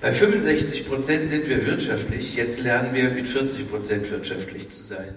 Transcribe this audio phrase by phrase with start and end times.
[0.00, 5.16] Bei 65 Prozent sind wir wirtschaftlich, jetzt lernen wir mit 40 Prozent wirtschaftlich zu sein.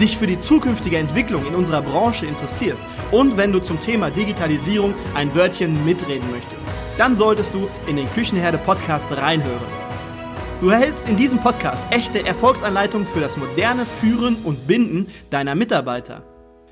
[0.00, 4.94] dich für die zukünftige Entwicklung in unserer Branche interessierst und wenn du zum Thema Digitalisierung
[5.14, 6.66] ein Wörtchen mitreden möchtest,
[6.98, 9.86] dann solltest du in den Küchenherde Podcast reinhören.
[10.60, 16.22] Du erhältst in diesem Podcast echte Erfolgsanleitungen für das moderne Führen und Binden deiner Mitarbeiter.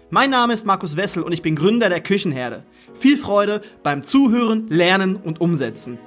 [0.08, 2.62] Mein Name ist Markus Wessel und ich bin Gründer der Küchenherde.
[2.94, 5.98] Viel Freude beim Zuhören, Lernen und Umsetzen.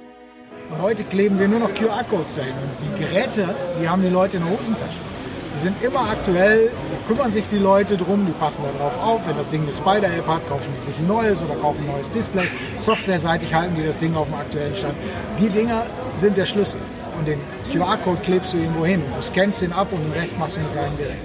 [0.80, 4.44] Heute kleben wir nur noch QR-Codes dahin und die Geräte, die haben die Leute in
[4.44, 4.98] der Hosentasche.
[5.58, 6.70] Die sind immer aktuell,
[7.08, 9.26] kümmern sich die Leute drum, die passen darauf auf.
[9.26, 12.08] Wenn das Ding eine Spider-App hat, kaufen die sich ein neues oder kaufen ein neues
[12.10, 12.44] Display.
[12.78, 14.94] Softwareseitig halten die das Ding auf dem aktuellen Stand.
[15.36, 16.80] Die Dinger sind der Schlüssel.
[17.18, 17.40] Und den
[17.72, 19.02] QR-Code klebst du irgendwo hin.
[19.16, 21.18] Du scannst den ab und den Rest machst du mit deinem Gerät.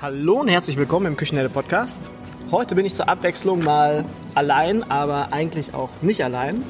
[0.00, 2.10] Hallo und herzlich willkommen im Küchenherde Podcast.
[2.50, 6.62] Heute bin ich zur Abwechslung mal allein, aber eigentlich auch nicht allein.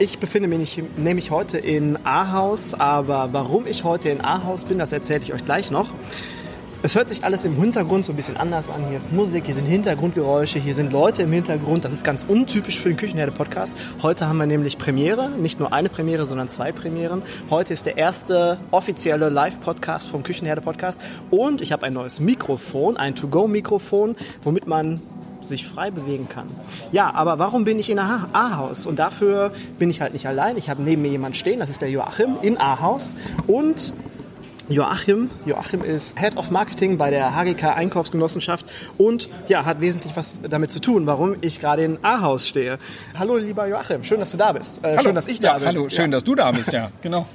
[0.00, 4.90] Ich befinde mich nämlich heute in Ahaus, aber warum ich heute in Ahaus bin, das
[4.90, 5.90] erzähle ich euch gleich noch.
[6.82, 8.86] Es hört sich alles im Hintergrund so ein bisschen anders an.
[8.88, 11.84] Hier ist Musik, hier sind Hintergrundgeräusche, hier sind Leute im Hintergrund.
[11.84, 13.74] Das ist ganz untypisch für den Küchenherde-Podcast.
[14.00, 17.22] Heute haben wir nämlich Premiere, nicht nur eine Premiere, sondern zwei Premieren.
[17.50, 20.98] Heute ist der erste offizielle Live-Podcast vom Küchenherde-Podcast
[21.30, 25.02] und ich habe ein neues Mikrofon, ein To-Go-Mikrofon, womit man
[25.42, 26.46] sich frei bewegen kann.
[26.92, 28.86] Ja, aber warum bin ich in Ahaus?
[28.86, 30.56] Und dafür bin ich halt nicht allein.
[30.56, 33.12] Ich habe neben mir jemanden stehen, das ist der Joachim in Ahaus.
[33.46, 33.92] Und
[34.70, 35.30] Joachim.
[35.46, 38.64] Joachim ist Head of Marketing bei der HGK Einkaufsgenossenschaft
[38.98, 42.78] und ja, hat wesentlich was damit zu tun, warum ich gerade in Ahaus stehe.
[43.18, 44.84] Hallo lieber Joachim, schön, dass du da bist.
[44.84, 45.66] Äh, schön, dass ich da ja, bin.
[45.66, 46.16] Hallo, schön, ja.
[46.16, 47.26] dass du da bist, ja, genau.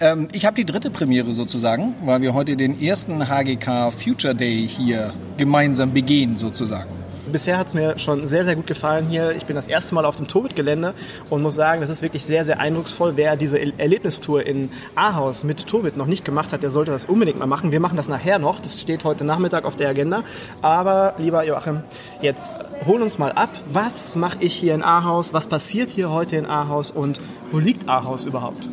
[0.00, 4.66] Ähm, ich habe die dritte Premiere sozusagen, weil wir heute den ersten HGK Future Day
[4.66, 9.32] hier gemeinsam begehen sozusagen bisher hat es mir schon sehr, sehr gut gefallen hier.
[9.32, 10.94] Ich bin das erste Mal auf dem Tobit-Gelände
[11.30, 13.12] und muss sagen, das ist wirklich sehr, sehr eindrucksvoll.
[13.16, 17.38] Wer diese Erlebnistour in Ahaus mit Tobit noch nicht gemacht hat, der sollte das unbedingt
[17.38, 17.72] mal machen.
[17.72, 18.60] Wir machen das nachher noch.
[18.60, 20.22] Das steht heute Nachmittag auf der Agenda.
[20.62, 21.80] Aber lieber Joachim,
[22.20, 22.52] jetzt
[22.86, 23.50] hol uns mal ab.
[23.72, 25.32] Was mache ich hier in Ahaus?
[25.32, 26.90] Was passiert hier heute in Ahaus?
[26.90, 27.20] Und
[27.52, 28.68] wo liegt Ahaus überhaupt?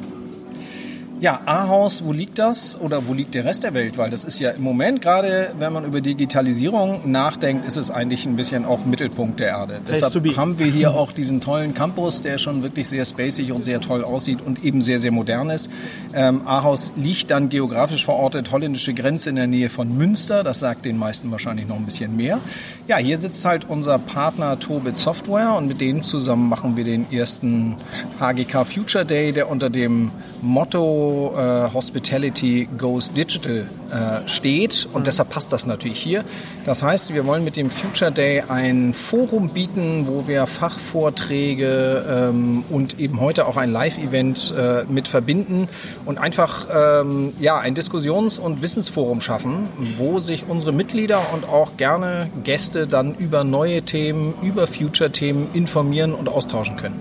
[1.22, 3.96] Ja, Ahaus, wo liegt das oder wo liegt der Rest der Welt?
[4.00, 8.26] Weil das ist ja im Moment, gerade wenn man über Digitalisierung nachdenkt, ist es eigentlich
[8.26, 9.82] ein bisschen auch Mittelpunkt der Erde.
[9.86, 13.64] Place Deshalb haben wir hier auch diesen tollen Campus, der schon wirklich sehr spacig und
[13.64, 15.70] sehr toll aussieht und eben sehr, sehr modern ist.
[16.16, 20.44] Ähm, Ahaus liegt dann geografisch verortet, holländische Grenze in der Nähe von Münster.
[20.44, 22.40] Das sagt den meisten wahrscheinlich noch ein bisschen mehr.
[22.88, 27.12] Ja, hier sitzt halt unser Partner Tobit Software und mit denen zusammen machen wir den
[27.12, 27.76] ersten
[28.20, 30.10] HGK Future Day, der unter dem
[30.42, 35.06] Motto äh, Hospitality Goes Digital äh, steht und mhm.
[35.06, 36.24] deshalb passt das natürlich hier.
[36.66, 42.64] Das heißt, wir wollen mit dem Future Day ein Forum bieten, wo wir Fachvorträge ähm,
[42.70, 45.68] und eben heute auch ein Live-Event äh, mit verbinden
[46.06, 49.68] und einfach ähm, ja, ein Diskussions- und Wissensforum schaffen,
[49.98, 56.14] wo sich unsere Mitglieder und auch gerne Gäste dann über neue Themen, über Future-Themen informieren
[56.14, 57.00] und austauschen können.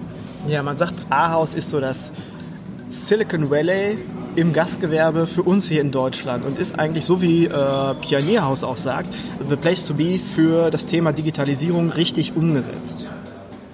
[0.48, 2.12] Ja, man sagt, A-Haus ist so das
[2.90, 3.96] Silicon Valley
[4.34, 8.76] im Gastgewerbe für uns hier in Deutschland und ist eigentlich so wie äh, Pionierhaus auch
[8.76, 9.08] sagt,
[9.48, 13.06] the place to be für das Thema Digitalisierung richtig umgesetzt.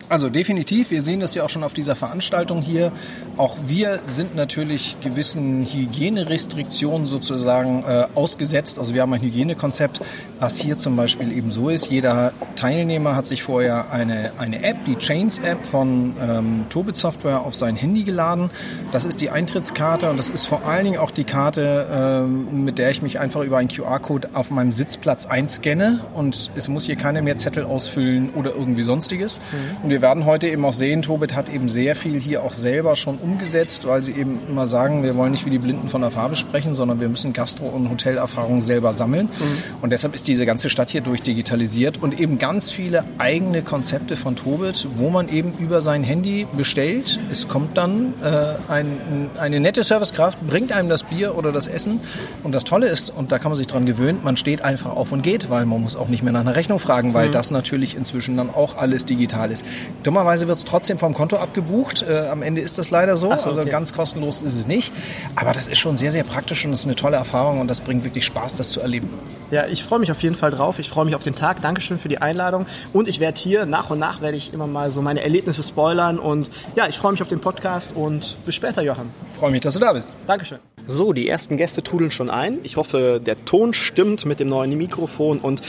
[0.08, 2.92] Also definitiv, wir sehen das ja auch schon auf dieser Veranstaltung hier.
[3.36, 8.78] Auch wir sind natürlich gewissen Hygienerestriktionen sozusagen äh, ausgesetzt.
[8.78, 10.00] Also wir haben ein Hygienekonzept,
[10.38, 11.90] was hier zum Beispiel eben so ist.
[11.90, 17.40] Jeder Teilnehmer hat sich vorher eine, eine App, die Chains App von ähm, Tobit Software
[17.40, 18.50] auf sein Handy geladen.
[18.92, 22.78] Das ist die Eintrittskarte und das ist vor allen Dingen auch die Karte, ähm, mit
[22.78, 26.96] der ich mich einfach über einen QR-Code auf meinem Sitzplatz einscanne und es muss hier
[26.96, 29.40] keiner mehr Zettel ausfüllen oder irgendwie sonstiges.
[29.82, 29.95] Mhm.
[29.96, 33.16] Wir werden heute eben auch sehen, Tobit hat eben sehr viel hier auch selber schon
[33.16, 36.36] umgesetzt, weil sie eben immer sagen, wir wollen nicht wie die Blinden von der Farbe
[36.36, 39.30] sprechen, sondern wir müssen Gastro- und Hotelerfahrungen selber sammeln.
[39.38, 39.62] Mhm.
[39.80, 44.36] Und deshalb ist diese ganze Stadt hier durchdigitalisiert und eben ganz viele eigene Konzepte von
[44.36, 47.18] Tobit, wo man eben über sein Handy bestellt.
[47.30, 52.00] Es kommt dann äh, ein, eine nette Servicekraft, bringt einem das Bier oder das Essen.
[52.42, 55.10] Und das Tolle ist, und da kann man sich dran gewöhnen, man steht einfach auf
[55.12, 57.32] und geht, weil man muss auch nicht mehr nach einer Rechnung fragen, weil mhm.
[57.32, 59.64] das natürlich inzwischen dann auch alles digital ist.
[60.02, 62.04] Dummerweise wird es trotzdem vom Konto abgebucht.
[62.08, 63.28] Äh, am Ende ist das leider so.
[63.28, 63.70] so also okay.
[63.70, 64.92] ganz kostenlos ist es nicht.
[65.34, 67.80] Aber das ist schon sehr, sehr praktisch und es ist eine tolle Erfahrung und das
[67.80, 69.10] bringt wirklich Spaß, das zu erleben.
[69.50, 70.78] Ja, ich freue mich auf jeden Fall drauf.
[70.78, 71.62] Ich freue mich auf den Tag.
[71.62, 72.66] Dankeschön für die Einladung.
[72.92, 76.18] Und ich werde hier nach und nach werde ich immer mal so meine Erlebnisse spoilern.
[76.18, 79.10] Und ja, ich freue mich auf den Podcast und bis später, Johann.
[79.38, 80.12] Freue mich, dass du da bist.
[80.26, 80.58] Dankeschön.
[80.88, 82.58] So, die ersten Gäste trudeln schon ein.
[82.62, 85.60] Ich hoffe, der Ton stimmt mit dem neuen Mikrofon und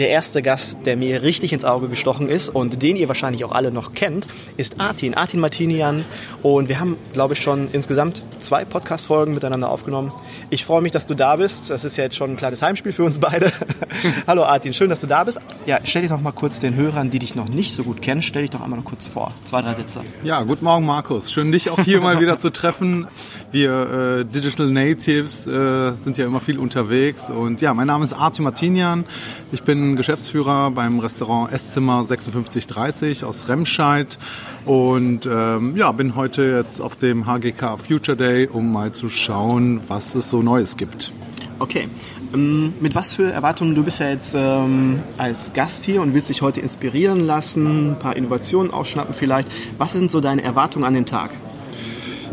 [0.00, 3.52] der erste Gast, der mir richtig ins Auge gestochen ist und den ihr wahrscheinlich auch
[3.52, 4.26] alle noch kennt,
[4.56, 6.04] ist Artin, Artin Martinian.
[6.42, 10.10] Und wir haben, glaube ich, schon insgesamt zwei Podcast-Folgen miteinander aufgenommen.
[10.48, 11.70] Ich freue mich, dass du da bist.
[11.70, 13.52] Das ist ja jetzt schon ein kleines Heimspiel für uns beide.
[14.26, 15.38] Hallo Artin, schön, dass du da bist.
[15.66, 18.22] Ja, stell dich doch mal kurz den Hörern, die dich noch nicht so gut kennen,
[18.22, 19.30] stell dich doch einmal noch kurz vor.
[19.44, 20.00] Zwei, drei Sätze.
[20.24, 21.30] Ja, guten Morgen Markus.
[21.30, 23.06] Schön, dich auch hier mal wieder zu treffen.
[23.52, 27.28] Wir äh, Digital Natives äh, sind ja immer viel unterwegs.
[27.28, 29.04] Und ja, mein Name ist Artin Martinian.
[29.52, 34.18] Ich bin Geschäftsführer beim Restaurant Esszimmer 5630 aus Remscheid
[34.66, 39.80] und ähm, ja, bin heute jetzt auf dem HGK Future Day, um mal zu schauen,
[39.88, 41.12] was es so Neues gibt.
[41.58, 41.88] Okay.
[42.32, 43.74] Ähm, mit was für Erwartungen?
[43.74, 47.98] Du bist ja jetzt ähm, als Gast hier und willst dich heute inspirieren lassen, ein
[47.98, 49.48] paar Innovationen ausschnappen vielleicht.
[49.78, 51.30] Was sind so deine Erwartungen an den Tag?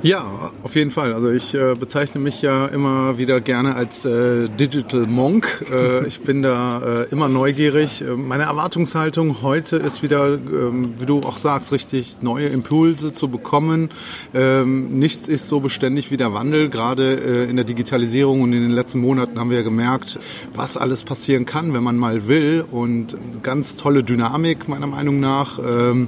[0.03, 1.11] Ja, auf jeden Fall.
[1.11, 5.65] Also ich äh, bezeichne mich ja immer wieder gerne als äh, Digital Monk.
[5.71, 8.01] Äh, ich bin da äh, immer neugierig.
[8.01, 13.27] Äh, meine Erwartungshaltung heute ist wieder, ähm, wie du auch sagst, richtig neue Impulse zu
[13.27, 13.89] bekommen.
[14.35, 16.69] Ähm, nichts ist so beständig wie der Wandel.
[16.69, 20.19] Gerade äh, in der Digitalisierung und in den letzten Monaten haben wir ja gemerkt,
[20.53, 22.63] was alles passieren kann, wenn man mal will.
[22.69, 25.57] Und ganz tolle Dynamik meiner Meinung nach.
[25.57, 26.07] Ähm,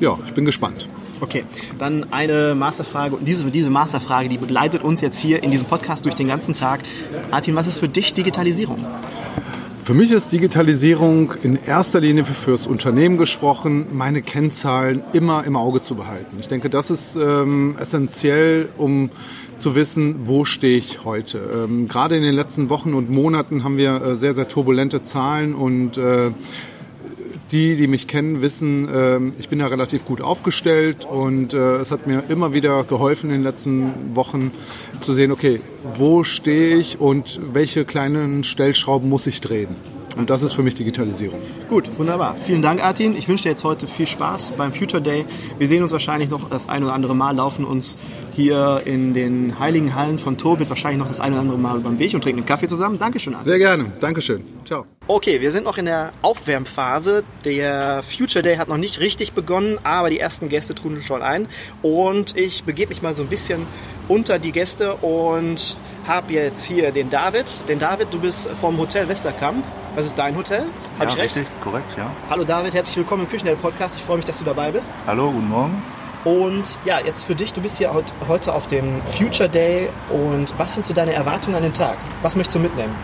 [0.00, 0.88] ja, ich bin gespannt.
[1.22, 1.44] Okay,
[1.78, 3.16] dann eine Masterfrage.
[3.20, 6.80] Diese, diese Masterfrage, die begleitet uns jetzt hier in diesem Podcast durch den ganzen Tag.
[7.30, 8.84] Martin, was ist für dich Digitalisierung?
[9.84, 15.80] Für mich ist Digitalisierung in erster Linie fürs Unternehmen gesprochen, meine Kennzahlen immer im Auge
[15.80, 16.38] zu behalten.
[16.40, 19.10] Ich denke, das ist ähm, essentiell, um
[19.58, 21.38] zu wissen, wo stehe ich heute.
[21.54, 25.54] Ähm, gerade in den letzten Wochen und Monaten haben wir äh, sehr, sehr turbulente Zahlen
[25.54, 26.32] und äh,
[27.52, 31.90] die, die mich kennen, wissen, ähm, ich bin da relativ gut aufgestellt und äh, es
[31.90, 34.50] hat mir immer wieder geholfen in den letzten Wochen
[35.00, 35.60] zu sehen, okay,
[35.96, 39.76] wo stehe ich und welche kleinen Stellschrauben muss ich drehen.
[40.16, 41.40] Und das ist für mich Digitalisierung.
[41.68, 42.36] Gut, wunderbar.
[42.36, 43.16] Vielen Dank, Artin.
[43.16, 45.24] Ich wünsche dir jetzt heute viel Spaß beim Future Day.
[45.58, 47.98] Wir sehen uns wahrscheinlich noch das ein oder andere Mal, laufen uns
[48.32, 51.98] hier in den heiligen Hallen von Turbit wahrscheinlich noch das ein oder andere Mal beim
[51.98, 52.98] Weg und trinken einen Kaffee zusammen.
[52.98, 53.48] Dankeschön, Artin.
[53.48, 53.92] Sehr gerne.
[54.00, 54.42] Dankeschön.
[54.64, 54.86] Ciao.
[55.08, 57.24] Okay, wir sind noch in der Aufwärmphase.
[57.44, 61.48] Der Future Day hat noch nicht richtig begonnen, aber die ersten Gäste trudeln schon ein.
[61.82, 63.66] Und ich begebe mich mal so ein bisschen
[64.08, 65.76] unter die Gäste und
[66.06, 67.46] habe jetzt hier den David.
[67.68, 69.64] Den David, du bist vom Hotel Westerkamp.
[69.94, 70.64] Das ist dein Hotel.
[70.98, 71.36] Habe ja, ich recht?
[71.36, 72.10] Richtig, korrekt, ja.
[72.30, 73.96] Hallo David, herzlich willkommen im Küchenheld-Podcast.
[73.96, 74.94] Ich freue mich, dass du dabei bist.
[75.06, 75.82] Hallo, guten Morgen.
[76.24, 77.92] Und ja, jetzt für dich, du bist hier
[78.26, 81.98] heute auf dem Future Day und was sind so deine Erwartungen an den Tag?
[82.22, 82.94] Was möchtest du mitnehmen?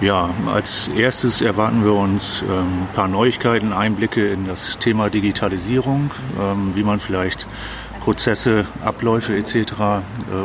[0.00, 6.12] Ja, als erstes erwarten wir uns ähm, ein paar Neuigkeiten, Einblicke in das Thema Digitalisierung,
[6.40, 7.48] ähm, wie man vielleicht
[8.08, 9.54] Prozesse, Abläufe etc.
[9.54, 10.00] Äh,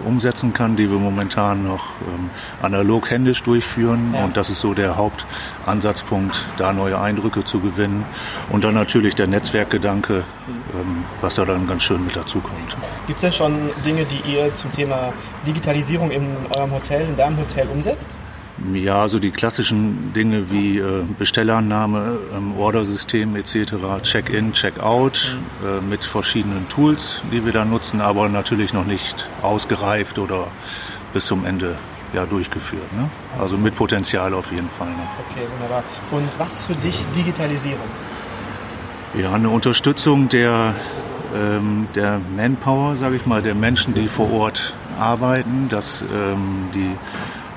[0.05, 2.29] umsetzen kann, die wir momentan noch ähm,
[2.61, 4.13] analog händisch durchführen.
[4.21, 8.03] Und das ist so der Hauptansatzpunkt, da neue Eindrücke zu gewinnen.
[8.49, 10.25] Und dann natürlich der Netzwerkgedanke,
[10.73, 12.75] ähm, was da dann ganz schön mit dazu kommt.
[13.07, 15.13] Gibt es denn schon Dinge, die ihr zum Thema
[15.47, 18.13] Digitalisierung in eurem Hotel, in deinem Hotel umsetzt?
[18.73, 25.67] Ja, also die klassischen Dinge wie äh, Bestellannahme, ähm, Ordersystem etc., Check-in, Check-out mhm.
[25.67, 30.47] äh, mit verschiedenen Tools, die wir da nutzen, aber natürlich noch nicht ausgereift oder
[31.13, 31.77] bis zum Ende
[32.13, 32.93] ja, durchgeführt.
[32.93, 33.09] Ne?
[33.39, 34.89] Also mit Potenzial auf jeden Fall.
[34.89, 35.07] Ne?
[35.29, 35.83] Okay, wunderbar.
[36.11, 37.79] Und was ist für dich Digitalisierung?
[39.15, 40.75] Ja, eine Unterstützung der,
[41.35, 46.95] ähm, der Manpower, sage ich mal, der Menschen, die vor Ort arbeiten, dass ähm, die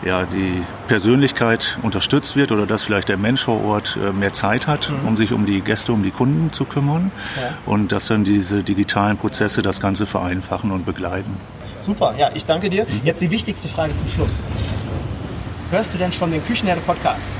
[0.07, 4.67] ja, die Persönlichkeit unterstützt wird oder dass vielleicht der Mensch vor Ort äh, mehr Zeit
[4.67, 5.09] hat, mhm.
[5.09, 7.57] um sich um die Gäste, um die Kunden zu kümmern ja.
[7.67, 11.37] und dass dann diese digitalen Prozesse das Ganze vereinfachen und begleiten.
[11.83, 12.85] Super, ja, ich danke dir.
[12.85, 13.01] Mhm.
[13.05, 14.43] Jetzt die wichtigste Frage zum Schluss.
[15.71, 17.33] Hörst du denn schon den Küchenherde Podcast?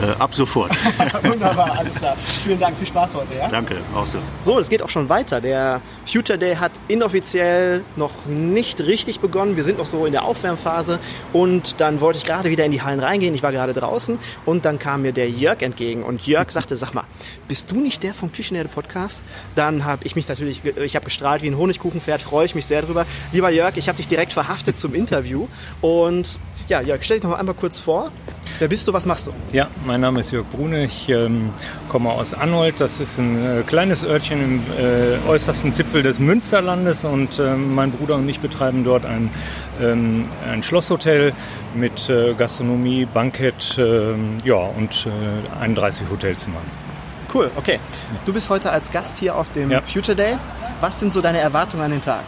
[0.00, 0.72] Äh, ab sofort.
[1.22, 2.16] Wunderbar, alles klar.
[2.24, 3.48] Vielen Dank, viel Spaß heute, ja?
[3.48, 4.18] Danke, auch so.
[4.42, 5.40] So, es geht auch schon weiter.
[5.40, 9.56] Der Future Day hat inoffiziell noch nicht richtig begonnen.
[9.56, 10.98] Wir sind noch so in der Aufwärmphase
[11.34, 13.34] und dann wollte ich gerade wieder in die Hallen reingehen.
[13.34, 16.94] Ich war gerade draußen und dann kam mir der Jörg entgegen und Jörg sagte, sag
[16.94, 17.04] mal,
[17.46, 19.22] bist du nicht der vom Küchenherde Podcast?
[19.56, 22.80] Dann habe ich mich natürlich, ich habe gestrahlt wie ein Honigkuchenpferd, freue ich mich sehr
[22.80, 23.04] drüber.
[23.32, 25.48] Lieber Jörg, ich habe dich direkt verhaftet zum Interview
[25.82, 28.10] und ja, Jörg, stell dich noch einmal kurz vor.
[28.58, 29.32] Wer bist du, was machst du?
[29.52, 30.84] Ja, mein Name ist Jörg Brune.
[30.84, 31.50] Ich ähm,
[31.88, 32.80] komme aus Anholt.
[32.80, 37.90] Das ist ein äh, kleines Örtchen im äh, äußersten Zipfel des Münsterlandes und äh, mein
[37.92, 39.30] Bruder und ich betreiben dort ein,
[39.80, 41.32] ähm, ein Schlosshotel
[41.74, 45.06] mit äh, Gastronomie, Bankett ähm, ja, und
[45.60, 46.62] 31 Hotelzimmern.
[47.34, 47.80] Cool, okay.
[48.26, 49.80] Du bist heute als Gast hier auf dem Ja.
[49.80, 50.36] Future Day.
[50.80, 52.24] Was sind so deine Erwartungen an den Tag?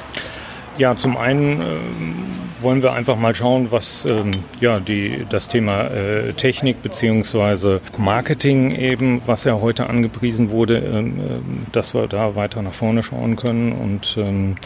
[0.79, 2.27] Ja, zum einen ähm,
[2.65, 8.73] wollen wir einfach mal schauen, was ähm, ja, die, das Thema äh, Technik beziehungsweise Marketing
[8.75, 13.37] eben, was ja heute angepriesen wurde, ähm, äh, dass wir da weiter nach vorne schauen
[13.37, 14.57] können und ähm,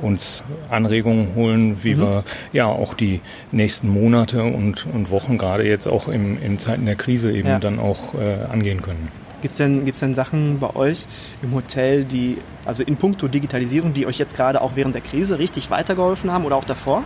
[0.00, 3.20] uns Anregungen holen, wie wir ja auch die
[3.52, 7.58] nächsten Monate und, und Wochen, gerade jetzt auch im, in Zeiten der Krise eben Ja.
[7.60, 9.08] dann auch äh, angehen können.
[9.42, 11.06] Gibt es denn, gibt's denn Sachen bei euch
[11.42, 15.40] im Hotel, die, also in puncto Digitalisierung, die euch jetzt gerade auch während der Krise
[15.40, 17.02] richtig weitergeholfen haben oder auch davor?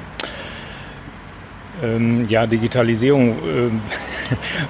[1.82, 3.36] Ähm, ja, Digitalisierung.
[3.46, 3.80] ähm,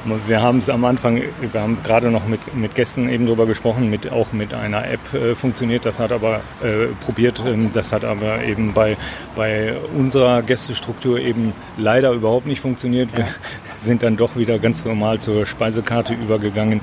[0.27, 3.89] wir haben es am Anfang, wir haben gerade noch mit, mit Gästen eben drüber gesprochen,
[3.91, 5.87] mit, auch mit einer App äh, funktioniert.
[5.87, 8.97] Das hat aber äh, probiert, ähm, das hat aber eben bei,
[9.35, 13.17] bei unserer Gästestruktur eben leider überhaupt nicht funktioniert.
[13.17, 13.27] Wir
[13.77, 16.81] sind dann doch wieder ganz normal zur Speisekarte übergegangen.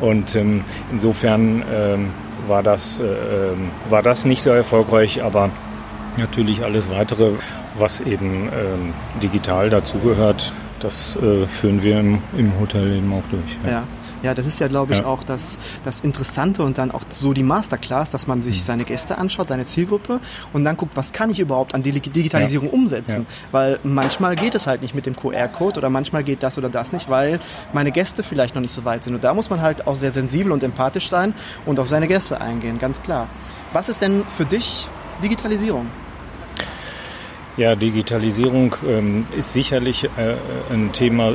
[0.00, 2.10] Und ähm, insofern ähm,
[2.46, 5.50] war, das, äh, ähm, war das nicht so erfolgreich, aber
[6.18, 7.32] Natürlich alles weitere,
[7.78, 13.56] was eben ähm, digital dazugehört, das äh, führen wir im, im Hotel eben auch durch.
[13.70, 13.84] Ja.
[14.20, 15.04] Ja, das ist ja, glaube ich, Ja.
[15.06, 18.42] auch das, das Interessante und dann auch so die Masterclass, dass man Mhm.
[18.42, 20.18] sich seine Gäste anschaut, seine Zielgruppe
[20.52, 22.74] und dann guckt, was kann ich überhaupt an Digi- Digitalisierung Ja.
[22.74, 23.26] umsetzen.
[23.28, 23.34] Ja.
[23.52, 26.92] Weil manchmal geht es halt nicht mit dem QR-Code oder manchmal geht das oder das
[26.92, 27.38] nicht, weil
[27.72, 29.14] meine Gäste vielleicht noch nicht so weit sind.
[29.14, 31.32] Und da muss man halt auch sehr sensibel und empathisch sein
[31.64, 33.28] und auf seine Gäste eingehen, ganz klar.
[33.72, 34.88] Was ist denn für dich
[35.22, 35.86] Digitalisierung?
[37.58, 40.36] Ja, Digitalisierung ähm, ist sicherlich äh,
[40.72, 41.34] ein Thema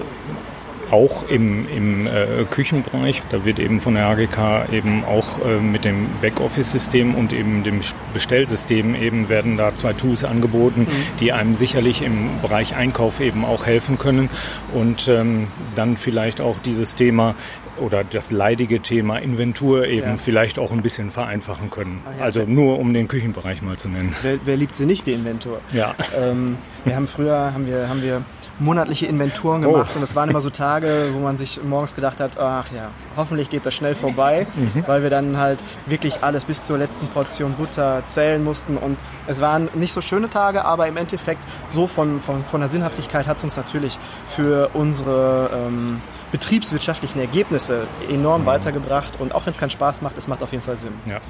[0.92, 3.22] auch im, im äh, Küchenbereich.
[3.30, 7.82] Da wird eben von der AGK eben auch äh, mit dem Backoffice-System und eben dem
[8.14, 10.88] Bestellsystem eben werden da zwei Tools angeboten,
[11.20, 14.30] die einem sicherlich im Bereich Einkauf eben auch helfen können
[14.74, 17.36] und ähm, dann vielleicht auch dieses Thema
[17.80, 20.18] oder das leidige Thema Inventur eben Ja.
[20.18, 22.02] vielleicht auch ein bisschen vereinfachen können.
[22.06, 22.24] Ah ja.
[22.24, 24.16] Also nur um den Küchenbereich mal zu nennen.
[24.22, 25.60] Wer, wer liebt sie nicht, die Inventur?
[25.74, 25.96] Ja.
[26.16, 28.22] Ähm, wir haben früher haben wir, haben wir
[28.60, 32.38] monatliche Inventuren gemacht und es waren immer so Tage, wo man sich morgens gedacht hat,
[32.38, 34.48] ach ja, hoffentlich geht das schnell vorbei,
[34.86, 38.98] weil wir dann halt wirklich alles bis zur letzten Portion Butter zählen mussten und
[39.28, 43.28] es waren nicht so schöne Tage, aber im Endeffekt so von, von, von der Sinnhaftigkeit
[43.28, 43.98] hat es uns natürlich
[44.28, 46.02] für unsere ähm,
[46.34, 50.64] betriebswirtschaftlichen Ergebnisse enorm weitergebracht und auch wenn es keinen Spaß macht, es macht auf jeden
[50.64, 50.92] Fall Sinn.
[51.06, 51.22] Ja,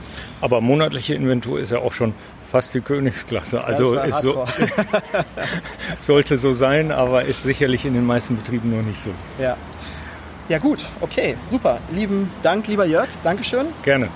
[0.42, 2.16] aber monatliche Inventur ist ja auch schon
[2.50, 3.62] fast die Königsklasse.
[3.64, 4.46] Also war so,
[6.00, 9.12] sollte so sein, aber ist sicherlich in den meisten Betrieben noch nicht so.
[9.40, 9.58] Ja.
[10.50, 11.80] Ja gut, okay, super.
[11.92, 13.68] Lieben Dank, lieber Jörg, Dankeschön.
[13.84, 14.08] Gerne.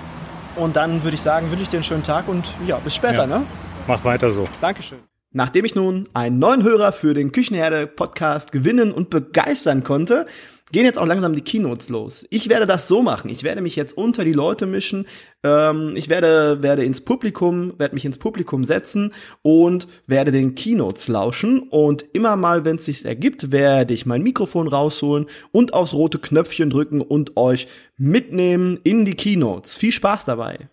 [0.56, 3.22] Und dann würde ich sagen, wünsche ich dir einen schönen Tag und ja, bis später,
[3.22, 3.28] Ja.
[3.28, 3.44] ne?
[3.88, 4.48] Mach weiter so.
[4.62, 5.00] Dankeschön.
[5.34, 10.26] Nachdem ich nun einen neuen Hörer für den Küchenherde-Podcast gewinnen und begeistern konnte,
[10.72, 12.26] gehen jetzt auch langsam die Keynotes los.
[12.30, 13.30] Ich werde das so machen.
[13.30, 15.08] Ich werde mich jetzt unter die Leute mischen.
[15.44, 21.08] Ähm, ich werde, werde ins Publikum, werde mich ins Publikum setzen und werde den Keynotes
[21.08, 21.60] lauschen.
[21.60, 26.20] Und immer mal, wenn es sich ergibt, werde ich mein Mikrofon rausholen und aufs rote
[26.20, 29.78] Knöpfchen drücken und euch mitnehmen in die Keynotes.
[29.78, 30.70] Viel Spaß dabei.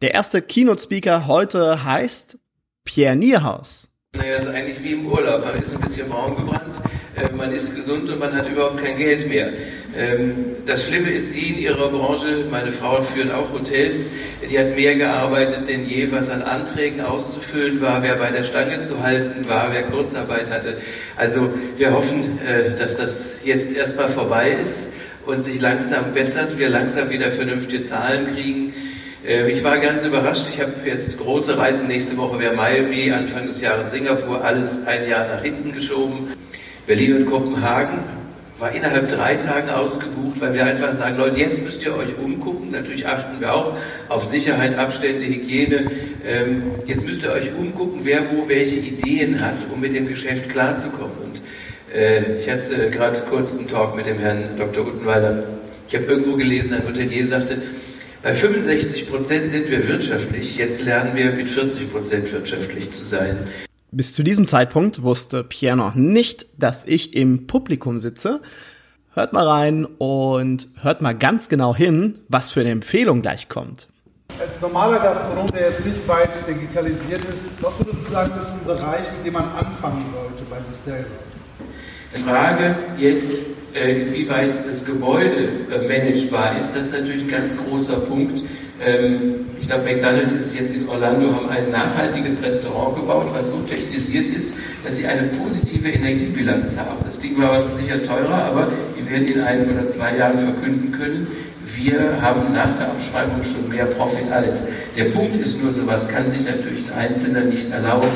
[0.00, 2.38] Der erste Keynote-Speaker heute heißt
[2.84, 3.92] Pierre Nierhaus.
[4.14, 5.44] Naja, das ist eigentlich wie im Urlaub.
[5.44, 6.80] Man ist ein bisschen braun gebrannt,
[7.20, 9.50] äh, man ist gesund und man hat überhaupt kein Geld mehr.
[9.96, 10.34] Ähm,
[10.66, 14.06] das Schlimme ist, Sie in Ihrer Branche, meine Frau führt auch Hotels,
[14.50, 18.80] die hat mehr gearbeitet denn je, was an Anträgen auszufüllen war, wer bei der Stange
[18.80, 20.76] zu halten war, wer Kurzarbeit hatte.
[21.16, 24.88] Also wir hoffen, äh, dass das jetzt erstmal vorbei ist
[25.26, 28.72] und sich langsam bessert, wir langsam wieder vernünftige Zahlen kriegen.
[29.26, 30.46] Äh, Ich war ganz überrascht.
[30.52, 31.88] Ich habe jetzt große Reisen.
[31.88, 36.37] Nächste Woche wäre Miami, Anfang des Jahres Singapur, alles ein Jahr nach hinten geschoben.
[36.88, 37.98] Berlin und Kopenhagen
[38.58, 42.70] war innerhalb drei Tagen ausgebucht, weil wir einfach sagen, Leute, jetzt müsst ihr euch umgucken.
[42.72, 43.74] Natürlich achten wir auch
[44.08, 45.90] auf Sicherheit, Abstände, Hygiene.
[46.26, 50.48] Ähm, Jetzt müsst ihr euch umgucken, wer wo welche Ideen hat, um mit dem Geschäft
[50.48, 51.12] klarzukommen.
[51.22, 51.40] Und
[51.94, 54.86] Äh, ich hatte gerade kurz einen Talk mit dem Herrn Dr.
[54.86, 55.44] Uttenweiler.
[55.88, 57.62] Ich habe irgendwo gelesen, ein Hotelier sagte,
[58.22, 63.38] bei 65 Prozent sind wir wirtschaftlich, jetzt lernen wir mit 40 Prozent wirtschaftlich zu sein.
[63.90, 68.42] Bis zu diesem Zeitpunkt wusste Pierre noch nicht, dass ich im Publikum sitze.
[69.14, 73.88] Hört mal rein und hört mal ganz genau hin, was für eine Empfehlung gleich kommt.
[74.38, 78.52] Als normaler Gastronom, der jetzt nicht weit digitalisiert ist, was würdest du sagen, das ist
[78.52, 81.08] ein Bereich, mit dem man anfangen sollte bei sich selber?
[82.14, 83.30] Die Frage jetzt,
[83.74, 88.42] äh, inwieweit das Gebäude äh, managebar ist, das ist natürlich ein ganz großer Punkt.
[88.84, 93.58] Ähm, ich glaube, McDonalds ist jetzt in Orlando, haben ein nachhaltiges Restaurant gebaut, was so
[93.68, 96.98] technisiert ist, dass sie eine positive Energiebilanz haben.
[97.04, 101.26] Das Ding war sicher teurer, aber die werden in ein oder zwei Jahren verkünden können,
[101.76, 104.64] wir haben nach der Abschreibung schon mehr Profit als.
[104.96, 108.08] Der Punkt ist nur, sowas kann sich natürlich ein Einzelner nicht erlauben.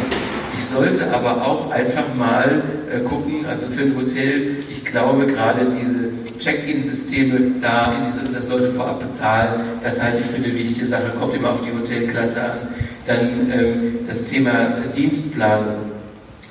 [0.57, 5.66] Ich sollte aber auch einfach mal äh, gucken, also für ein Hotel, ich glaube gerade
[5.81, 10.87] diese Check-in-Systeme da, in diese, dass Leute vorab bezahlen, das halte ich für eine wichtige
[10.87, 12.59] Sache, kommt immer auf die Hotelklasse an.
[13.07, 15.93] Dann ähm, das Thema Dienstplanung.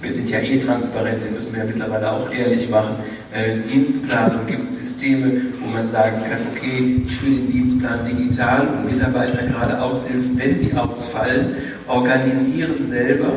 [0.01, 2.95] Wir sind ja eh transparent, den müssen wir ja mittlerweile auch ehrlich machen.
[3.31, 8.67] Äh, Dienstplanung gibt es Systeme, wo man sagen kann, okay, ich führe den Dienstplan digital
[8.67, 11.55] und Mitarbeiter gerade Aushilfen, wenn sie ausfallen,
[11.87, 13.31] organisieren selber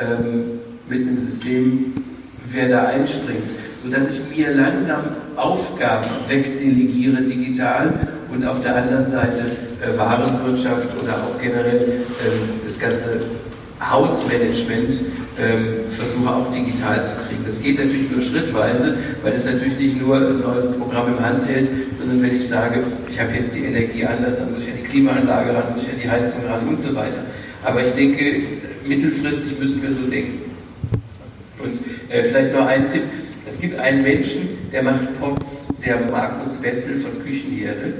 [0.00, 1.92] ähm, mit einem System,
[2.50, 3.50] wer da einspringt,
[3.84, 5.02] sodass ich mir langsam
[5.36, 7.92] Aufgaben wegdelegiere digital
[8.32, 9.44] und auf der anderen Seite
[9.80, 13.20] äh, Warenwirtschaft oder auch generell äh, das ganze
[13.80, 15.00] Hausmanagement
[15.38, 17.44] ähm, versuche auch digital zu kriegen.
[17.46, 21.46] Das geht natürlich nur schrittweise, weil es natürlich nicht nur ein neues Programm im Hand
[21.46, 24.78] hält, sondern wenn ich sage, ich habe jetzt die Energie anders, dann muss ich an
[24.82, 27.24] die Klimaanlage ran, muss ich an die Heizung ran und so weiter.
[27.62, 28.42] Aber ich denke,
[28.86, 30.40] mittelfristig müssen wir so denken.
[31.62, 33.02] Und äh, vielleicht noch ein Tipp.
[33.46, 37.92] Es gibt einen Menschen, der macht Pots, der Markus Wessel von Küchenherde.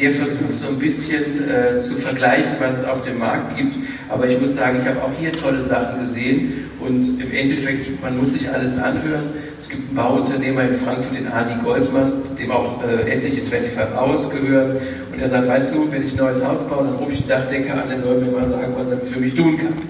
[0.00, 3.74] Der versucht so ein bisschen äh, zu vergleichen, was es auf dem Markt gibt.
[4.08, 8.16] Aber ich muss sagen, ich habe auch hier tolle Sachen gesehen und im Endeffekt, man
[8.16, 9.30] muss sich alles anhören.
[9.58, 14.30] Es gibt einen Bauunternehmer in Frankfurt, den Adi Goldmann, dem auch äh, etliche 25 Hours
[14.30, 14.76] gehören.
[15.12, 17.28] Und er sagt, weißt du, wenn ich ein neues Haus baue, dann rufe ich den
[17.28, 19.89] Dachdecker an, der soll mir mal sagen, was er für mich tun kann.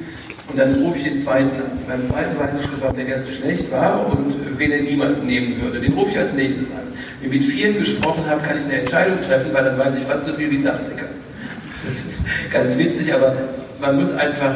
[0.50, 1.78] Und dann rufe ich den zweiten an.
[1.86, 5.60] Beim zweiten weiß ich schon, ob der erste schlecht war und wen er niemals nehmen
[5.60, 5.80] würde.
[5.80, 6.82] Den rufe ich als nächstes an.
[7.20, 10.04] Wenn ich mit vielen gesprochen habe, kann ich eine Entscheidung treffen, weil dann weiß ich
[10.04, 11.06] fast so viel wie ein Dachdecker.
[11.86, 13.36] Das ist ganz witzig, aber
[13.80, 14.54] man muss einfach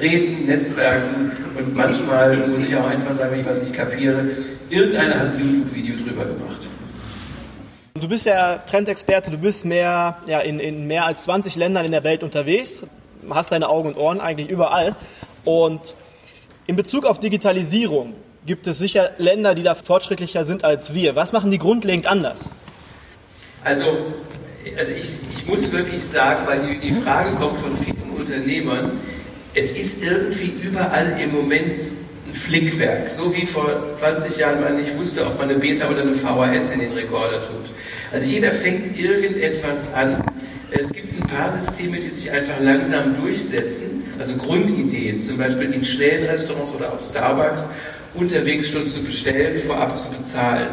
[0.00, 4.30] reden, netzwerken und manchmal muss ich auch einfach sagen, wenn ich was nicht kapiere,
[4.70, 6.60] irgendeiner hat ein YouTube-Video drüber gemacht.
[8.00, 11.92] Du bist ja Trendexperte, du bist mehr, ja, in, in mehr als 20 Ländern in
[11.92, 12.84] der Welt unterwegs,
[13.30, 14.96] hast deine Augen und Ohren eigentlich überall.
[15.44, 15.96] Und
[16.66, 18.14] in Bezug auf Digitalisierung
[18.46, 21.16] gibt es sicher Länder, die da fortschrittlicher sind als wir.
[21.16, 22.50] Was machen die grundlegend anders?
[23.64, 23.84] Also,
[24.76, 29.00] also ich, ich muss wirklich sagen, weil die, die Frage kommt von vielen Unternehmern,
[29.54, 31.78] es ist irgendwie überall im Moment
[32.26, 33.10] ein Flickwerk.
[33.10, 36.72] So wie vor 20 Jahren man nicht wusste, ob man eine Beta oder eine VHS
[36.72, 37.70] in den Rekorder tut.
[38.12, 40.22] Also jeder fängt irgendetwas an.
[40.70, 44.04] Es gibt ein paar Systeme, die sich einfach langsam durchsetzen.
[44.18, 47.66] Also Grundideen, zum Beispiel in schnellen Restaurants oder auch Starbucks,
[48.14, 50.68] unterwegs schon zu bestellen, vorab zu bezahlen.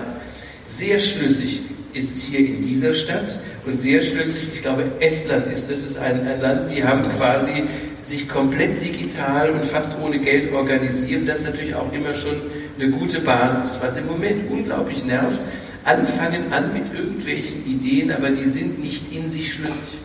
[0.67, 1.61] Sehr schlüssig
[1.93, 5.97] ist es hier in dieser Stadt und sehr schlüssig, ich glaube, Estland ist das, ist
[5.97, 7.63] ein, ein Land, die haben quasi
[8.03, 11.25] sich komplett digital und fast ohne Geld organisieren.
[11.25, 12.35] Das ist natürlich auch immer schon
[12.79, 13.77] eine gute Basis.
[13.81, 15.39] Was im Moment unglaublich nervt,
[15.85, 19.99] anfangen an mit irgendwelchen Ideen, aber die sind nicht in sich schlüssig.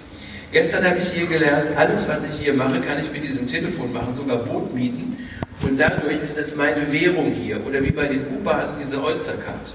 [0.53, 3.93] Gestern habe ich hier gelernt, alles, was ich hier mache, kann ich mit diesem Telefon
[3.93, 5.17] machen, sogar Boot mieten.
[5.63, 7.65] Und dadurch ist das meine Währung hier.
[7.67, 9.73] Oder wie bei den U-Bahnen diese Oystercard.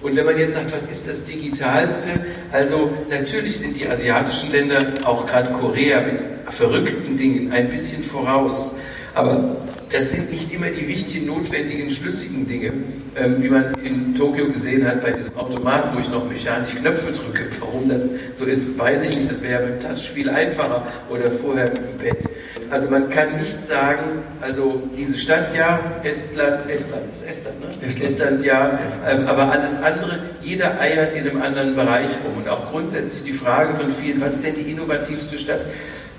[0.00, 2.10] Und wenn man jetzt sagt, was ist das Digitalste?
[2.52, 8.78] Also natürlich sind die asiatischen Länder, auch gerade Korea mit verrückten Dingen, ein bisschen voraus.
[9.14, 9.56] Aber
[9.94, 12.72] das sind nicht immer die wichtigen, notwendigen, schlüssigen Dinge,
[13.14, 17.12] ähm, wie man in Tokio gesehen hat bei diesem Automat, wo ich noch mechanisch Knöpfe
[17.12, 17.44] drücke.
[17.60, 19.30] Warum das so ist, weiß ich nicht.
[19.30, 22.28] Das wäre ja mit dem Touch viel einfacher oder vorher mit dem Bett.
[22.70, 27.66] Also man kann nicht sagen, also diese Stadt ja, Estland, Estland, ist Estland, ne?
[27.86, 28.78] Estland, Estland ja,
[29.08, 32.38] ähm, aber alles andere, jeder eiert in einem anderen Bereich rum.
[32.38, 35.60] Und auch grundsätzlich die Frage von vielen, was ist denn die innovativste Stadt?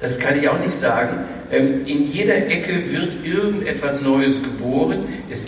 [0.01, 1.19] Das kann ich auch nicht sagen.
[1.51, 5.05] Ähm, in jeder Ecke wird irgendetwas Neues geboren.
[5.29, 5.47] Es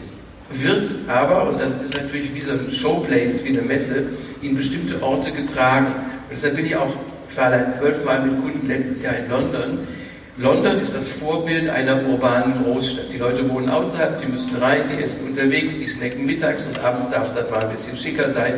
[0.52, 4.04] wird aber, und das ist natürlich wie so ein Showplace, wie eine Messe,
[4.42, 5.88] in bestimmte Orte getragen.
[5.88, 6.94] Und deshalb bin ich auch,
[7.30, 9.80] ich war allein zwölfmal mit Kunden letztes Jahr in London
[10.40, 13.12] London ist das Vorbild einer urbanen Großstadt.
[13.12, 17.10] Die Leute wohnen außerhalb, die müssen rein, die essen unterwegs, die snacken mittags und abends
[17.10, 18.54] darf es dann mal ein bisschen schicker sein.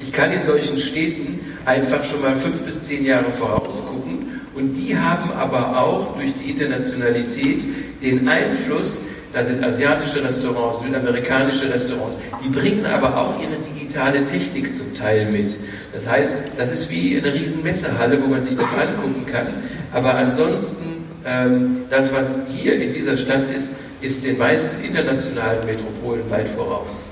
[0.00, 4.25] Ich kann in solchen Städten einfach schon mal fünf bis zehn Jahre vorausgucken
[4.56, 7.62] und die haben aber auch durch die Internationalität
[8.02, 14.74] den Einfluss, da sind asiatische Restaurants, südamerikanische Restaurants, die bringen aber auch ihre digitale Technik
[14.74, 15.54] zum Teil mit.
[15.92, 19.48] Das heißt, das ist wie eine riesen Messehalle, wo man sich das angucken kann.
[19.92, 26.30] Aber ansonsten ähm, das, was hier in dieser Stadt ist, ist den meisten internationalen Metropolen
[26.30, 27.04] weit voraus.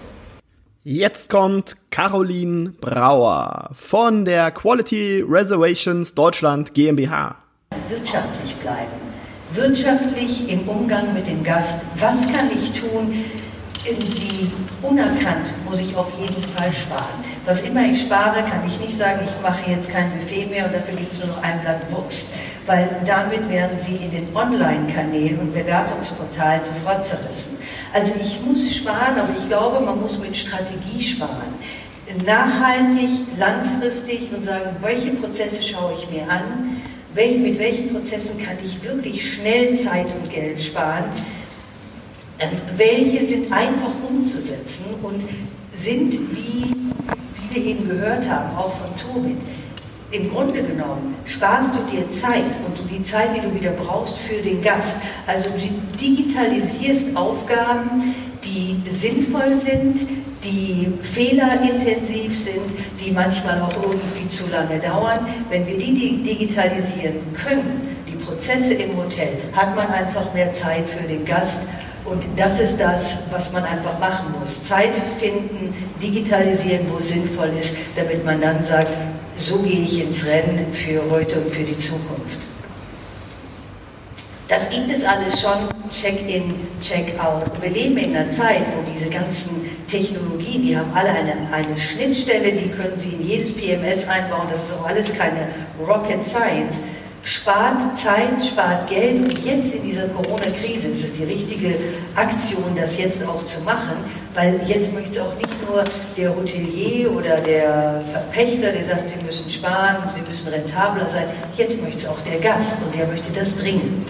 [0.87, 7.37] Jetzt kommt Caroline Brauer von der Quality Reservations Deutschland GmbH.
[7.89, 8.93] Wirtschaftlich bleiben.
[9.55, 11.81] Wirtschaftlich im Umgang mit dem Gast.
[11.97, 13.25] Was kann ich tun?
[13.87, 14.51] Irgendwie
[14.83, 17.25] unerkannt muss ich auf jeden Fall sparen.
[17.47, 20.75] Was immer ich spare, kann ich nicht sagen, ich mache jetzt kein Buffet mehr und
[20.75, 22.27] dafür gibt es nur noch ein Blatt Wurst
[22.67, 27.59] weil damit werden sie in den Online-Kanälen und Bewertungsportalen sofort zerrissen.
[27.95, 31.55] Also ich muss sparen, aber ich glaube, man muss mit Strategie sparen.
[32.27, 36.83] Nachhaltig, langfristig und sagen, welche Prozesse schaue ich mir an,
[37.15, 41.05] mit welchen Prozessen kann ich wirklich schnell Zeit und Geld sparen,
[42.41, 45.23] ähm, welche sind einfach umzusetzen und
[45.73, 49.37] sind, wie, wie wir eben gehört haben, auch von Tobit,
[50.15, 54.41] im Grunde genommen sparst du dir Zeit und die Zeit, die du wieder brauchst für
[54.41, 54.97] den Gast.
[55.27, 55.59] Also du
[55.99, 60.07] digitalisierst Aufgaben, die sinnvoll sind,
[60.45, 62.63] die fehlerintensiv sind,
[63.01, 65.27] die manchmal auch irgendwie zu lange dauern.
[65.51, 71.09] Wenn wir die digitalisieren können, die Prozesse im Hotel, hat man einfach mehr Zeit für
[71.09, 71.61] den Gast.
[72.05, 74.63] Und das ist das, was man einfach machen muss.
[74.63, 78.89] Zeit finden, digitalisieren, wo es sinnvoll ist, damit man dann sagt,
[79.37, 82.39] so gehe ich ins Rennen für heute und für die Zukunft.
[84.47, 87.63] Das gibt es alles schon, Check-in, Check-out.
[87.63, 92.53] Wir leben in einer Zeit, wo diese ganzen Technologien, die haben alle eine, eine Schnittstelle,
[92.53, 95.49] die können Sie in jedes PMS einbauen, das ist auch alles keine
[95.81, 96.77] Rocket Science
[97.25, 101.77] spart Zeit, spart Geld und jetzt in dieser Corona-Krise ist es die richtige
[102.15, 103.97] Aktion, das jetzt auch zu machen,
[104.35, 105.85] weil jetzt möchte es auch nicht nur
[106.17, 111.25] der Hotelier oder der Verpächter, der sagt, sie müssen sparen, sie müssen rentabler sein,
[111.57, 114.09] jetzt möchte es auch der Gast und der möchte das dringend.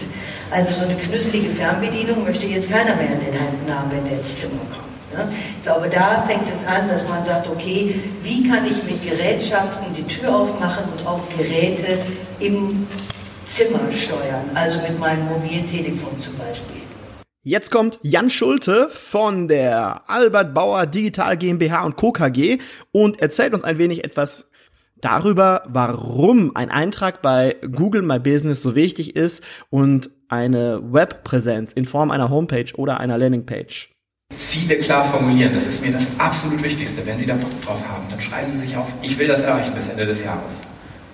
[0.51, 4.19] Also so eine knüsselige Fernbedienung möchte jetzt keiner mehr in den Händen haben, wenn der
[4.19, 4.85] ins Zimmer kommt.
[5.57, 9.93] Ich glaube, da fängt es an, dass man sagt, okay, wie kann ich mit Gerätschaften
[9.95, 11.99] die Tür aufmachen und auch Geräte
[12.39, 12.85] im
[13.55, 16.81] Zimmer steuern, also mit meinem Mobiltelefon zum Beispiel.
[17.41, 22.11] Jetzt kommt Jan Schulte von der Albert Bauer Digital GmbH und Co.
[22.11, 22.57] KG
[22.91, 24.49] und erzählt uns ein wenig etwas
[24.97, 31.85] darüber, warum ein Eintrag bei Google My Business so wichtig ist und eine Webpräsenz in
[31.85, 33.89] Form einer Homepage oder einer Landingpage.
[34.35, 37.05] Ziele klar formulieren, das ist mir das absolut Wichtigste.
[37.05, 39.73] Wenn Sie da Bock drauf haben, dann schreiben Sie sich auf, ich will das erreichen
[39.73, 40.61] bis Ende des Jahres.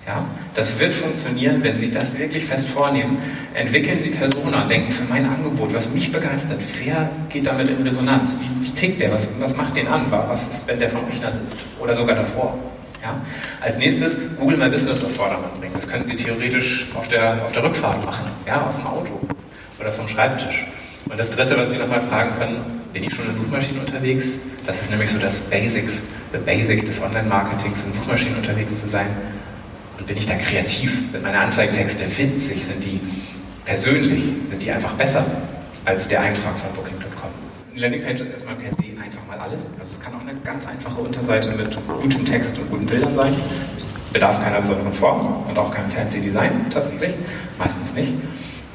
[0.06, 3.18] Ja, das wird funktionieren, wenn Sie das wirklich fest vornehmen.
[3.54, 8.36] Entwickeln Sie Persona, denken für mein Angebot, was mich begeistert, wer geht damit in Resonanz?
[8.40, 9.12] Wie, wie tickt der?
[9.12, 10.06] Was, was macht den an?
[10.10, 11.56] Was ist, wenn der vom Rechner sitzt?
[11.78, 12.58] Oder sogar davor?
[13.00, 13.20] Ja?
[13.60, 15.74] Als nächstes Google My Business auf Vordermann bringen.
[15.74, 19.20] Das können Sie theoretisch auf der, auf der Rückfahrt machen, ja, aus dem Auto
[19.78, 20.66] oder vom Schreibtisch.
[21.08, 22.56] Und das Dritte, was Sie nochmal fragen können,
[22.92, 24.30] bin ich schon in Suchmaschinen unterwegs?
[24.66, 26.00] Das ist nämlich so das Basics,
[26.32, 29.06] the Basic des Online-Marketings, in Suchmaschinen unterwegs zu sein.
[30.12, 31.10] Bin ich da kreativ?
[31.10, 32.66] Sind meine Anzeigentexte witzig?
[32.66, 33.00] Sind die
[33.64, 34.22] persönlich?
[34.46, 35.24] Sind die einfach besser
[35.86, 37.30] als der Eintrag von Booking.com?
[37.74, 39.62] Landingpage ist erstmal per se einfach mal alles.
[39.80, 43.34] Also es kann auch eine ganz einfache Unterseite mit gutem Text und guten Bildern sein.
[43.74, 47.14] Es bedarf keiner besonderen Form und auch keinem fancy Design tatsächlich.
[47.58, 48.12] Meistens nicht.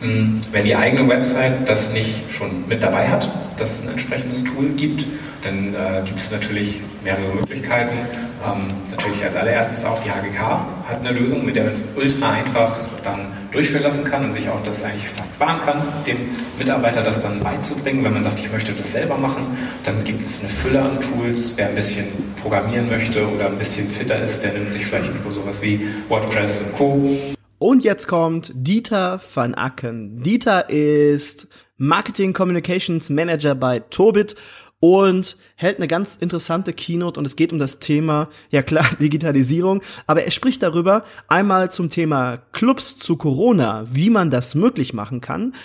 [0.01, 4.43] Hm, wenn die eigene Website das nicht schon mit dabei hat, dass es ein entsprechendes
[4.43, 5.03] Tool gibt,
[5.43, 7.97] dann äh, gibt es natürlich mehrere Möglichkeiten.
[8.45, 12.31] Ähm, natürlich als allererstes auch die HGK hat eine Lösung, mit der man es ultra
[12.31, 16.17] einfach dann durchführen lassen kann und sich auch das eigentlich fast sparen kann, dem
[16.59, 18.03] Mitarbeiter das dann beizubringen.
[18.03, 21.53] Wenn man sagt, ich möchte das selber machen, dann gibt es eine Fülle an Tools.
[21.55, 22.05] Wer ein bisschen
[22.41, 26.61] programmieren möchte oder ein bisschen fitter ist, der nimmt sich vielleicht irgendwo sowas wie WordPress
[26.61, 27.36] und Co.
[27.59, 30.21] Und jetzt kommt Dieter van Acken.
[30.21, 34.35] Dieter ist Marketing Communications Manager bei Tobit
[34.79, 39.81] und hält eine ganz interessante Keynote und es geht um das Thema, ja klar, Digitalisierung,
[40.05, 45.19] aber er spricht darüber einmal zum Thema Clubs zu Corona, wie man das möglich machen
[45.19, 45.55] kann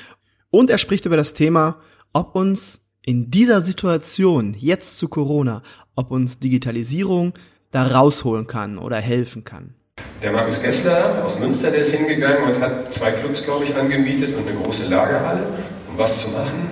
[0.50, 1.76] und er spricht über das Thema,
[2.14, 5.62] ob uns in dieser Situation, jetzt zu Corona,
[5.94, 7.34] ob uns Digitalisierung
[7.70, 9.74] da rausholen kann oder helfen kann.
[10.22, 14.36] Der Markus Gessler aus Münster, der ist hingegangen und hat zwei Clubs, glaube ich, angemietet
[14.36, 15.42] und eine große Lagerhalle.
[15.90, 16.70] Um was zu machen?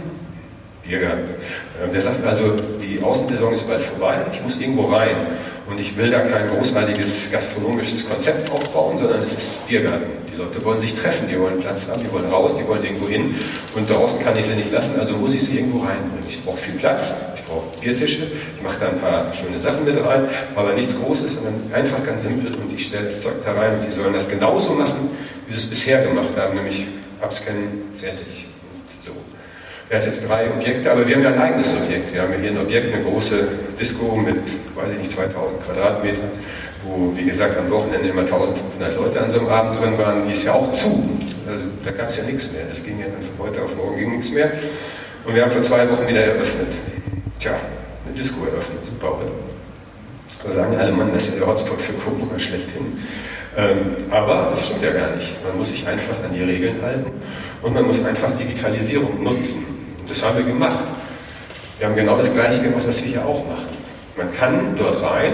[0.86, 1.28] Biergarten.
[1.82, 5.16] Ähm, der sagt also, die Außensaison ist bald vorbei, ich muss irgendwo rein.
[5.68, 10.19] Und ich will da kein großartiges gastronomisches Konzept aufbauen, sondern es ist Biergarten.
[10.32, 13.08] Die Leute wollen sich treffen, die wollen Platz haben, die wollen raus, die wollen irgendwo
[13.08, 13.34] hin.
[13.74, 16.24] Und draußen kann ich sie nicht lassen, also muss ich sie irgendwo reinbringen.
[16.28, 19.96] Ich brauche viel Platz, ich brauche Biertische, ich mache da ein paar schöne Sachen mit
[20.04, 22.54] rein, aber nichts Großes, sondern einfach ganz simpel.
[22.54, 25.10] Und ich stelle das Zeug da rein und die sollen das genauso machen,
[25.46, 26.86] wie sie es bisher gemacht haben, nämlich
[27.20, 28.46] abscannen, fertig.
[28.62, 29.12] Und so.
[29.88, 32.14] Er hat jetzt drei Objekte, aber wir haben ja ein eigenes Objekt.
[32.14, 34.36] Wir haben hier ein Objekt, eine große Disco mit,
[34.76, 36.30] weiß ich nicht, 2000 Quadratmetern,
[36.84, 40.26] wo, wie gesagt, am Wochenende immer 1500 Leute an so einem Abend drin waren.
[40.26, 41.08] Die ist ja auch zu.
[41.48, 42.62] Also da gab es ja nichts mehr.
[42.68, 44.52] Das ging ja dann von heute auf morgen ging nichts mehr.
[45.24, 46.68] Und wir haben vor zwei Wochen wieder eröffnet.
[47.38, 47.52] Tja,
[48.06, 48.78] eine Disco eröffnet.
[48.88, 49.30] Super, oder?
[50.44, 52.98] Da sagen alle, Mann, das ist ja der Hotspot für Corona schlechthin.
[53.56, 55.32] Ähm, aber das stimmt ja gar nicht.
[55.44, 57.10] Man muss sich einfach an die Regeln halten
[57.62, 59.66] und man muss einfach Digitalisierung nutzen.
[60.06, 60.84] Das haben wir gemacht.
[61.78, 63.66] Wir haben genau das Gleiche gemacht, was wir hier auch machen.
[64.16, 65.32] Man kann dort rein,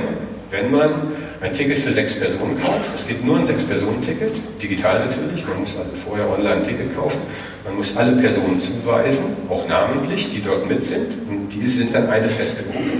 [0.50, 0.94] wenn man
[1.40, 2.86] ein Ticket für sechs Personen kauft.
[2.94, 4.32] Es gibt nur ein Sechs-Personen-Ticket,
[4.62, 5.46] digital natürlich.
[5.46, 7.18] Man muss also vorher online ein Ticket kaufen.
[7.64, 11.28] Man muss alle Personen zuweisen, auch namentlich, die dort mit sind.
[11.28, 12.90] Und die sind dann eine feste Gruppe.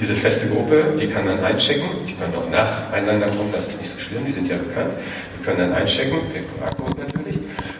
[0.00, 1.88] Diese feste Gruppe, die kann dann einchecken.
[2.06, 4.92] Die können auch nacheinander kommen, das ist nicht so schlimm, die sind ja bekannt.
[5.38, 7.38] Die können dann einchecken, per QR-Code natürlich.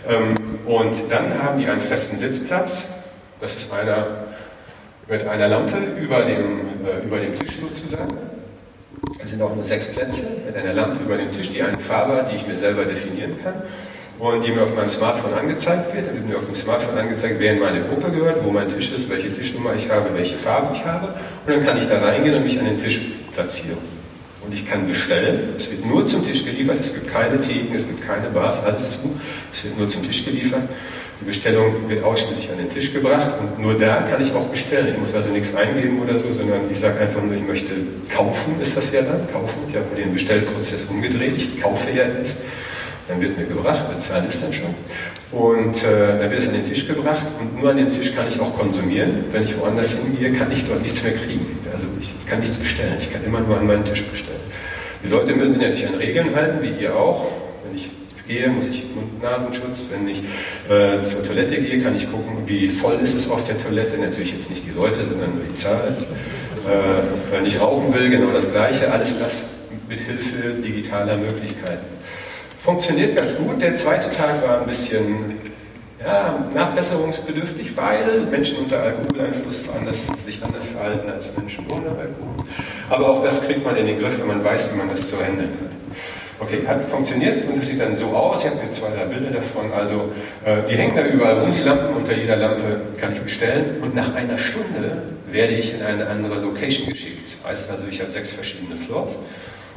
[0.09, 0.35] Ähm,
[0.67, 2.85] und dann haben die einen festen Sitzplatz
[3.41, 4.07] das ist einer
[5.09, 8.17] mit einer Lampe über dem, äh, über dem Tisch sozusagen.
[9.22, 12.16] Es sind auch nur sechs Plätze mit einer Lampe über dem Tisch, die eine Farbe
[12.16, 13.55] hat, die ich mir selber definieren kann
[14.18, 16.09] und die mir auf meinem Smartphone angezeigt wird.
[16.09, 18.92] Da wird mir auf dem Smartphone angezeigt, wer in meine Gruppe gehört, wo mein Tisch
[18.92, 21.09] ist, welche Tischnummer ich habe, welche Farbe ich habe.
[21.46, 23.00] Und dann kann ich da reingehen und mich an den Tisch
[23.35, 23.79] platzieren.
[24.44, 25.55] Und ich kann bestellen.
[25.59, 26.81] Es wird nur zum Tisch geliefert.
[26.81, 29.18] Es gibt keine Theken, es gibt keine Bars, alles zu.
[29.53, 30.62] Es wird nur zum Tisch geliefert.
[31.21, 34.89] Die Bestellung wird ausschließlich an den Tisch gebracht und nur da kann ich auch bestellen.
[34.89, 37.73] Ich muss also nichts eingeben oder so, sondern ich sage einfach nur, ich möchte
[38.09, 39.55] kaufen, ist das ja dann, kaufen.
[39.69, 42.37] Ich habe den Bestellprozess umgedreht, ich kaufe ja erst.
[43.07, 44.75] Dann wird mir gebracht, bezahlt ist dann schon.
[45.33, 48.27] Und äh, dann wird es an den Tisch gebracht und nur an dem Tisch kann
[48.27, 49.25] ich auch konsumieren.
[49.31, 51.59] Wenn ich woanders hingehe, kann ich dort nichts mehr kriegen.
[51.73, 54.41] Also ich kann nichts bestellen, ich kann immer nur an meinen Tisch bestellen.
[55.05, 57.27] Die Leute müssen sich natürlich an Regeln halten, wie ihr auch.
[58.31, 59.81] Gehe, muss ich Mund-Nasenschutz.
[59.90, 60.19] Wenn ich
[60.71, 63.99] äh, zur Toilette gehe, kann ich gucken, wie voll ist es auf der Toilette.
[63.99, 65.88] Natürlich jetzt nicht die Leute, sondern nur die Zahl.
[65.88, 68.93] Äh, wenn ich rauchen will, genau das Gleiche.
[68.93, 69.43] Alles das
[69.88, 71.85] mit Hilfe digitaler Möglichkeiten.
[72.61, 73.61] Funktioniert ganz gut.
[73.61, 75.35] Der zweite Tag war ein bisschen
[75.99, 82.47] ja, nachbesserungsbedürftig, weil Menschen unter Alkoholeinfluss anders, sich anders verhalten als Menschen ohne Alkohol.
[82.90, 85.16] Aber auch das kriegt man in den Griff, wenn man weiß, wie man das zu
[85.16, 85.80] handeln hat.
[86.42, 88.42] Okay, hat funktioniert und es sieht dann so aus.
[88.42, 89.70] Ich habe mir zwei, drei Bilder davon.
[89.74, 90.11] Also
[90.42, 91.94] äh, die hängen da überall rum, die Lampen.
[91.94, 93.83] Unter jeder Lampe kann ich bestellen.
[93.83, 97.37] Und nach einer Stunde werde ich in eine andere Location geschickt.
[97.44, 99.16] Heißt also, ich habe sechs verschiedene Floors.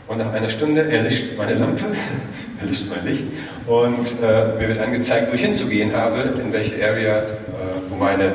[0.07, 1.83] Und nach einer Stunde erlischt meine Lampe,
[2.61, 3.23] erlischt mein Licht.
[3.67, 7.23] Und äh, mir wird angezeigt, wo ich hinzugehen habe, in welche Area, äh,
[7.89, 8.31] wo meine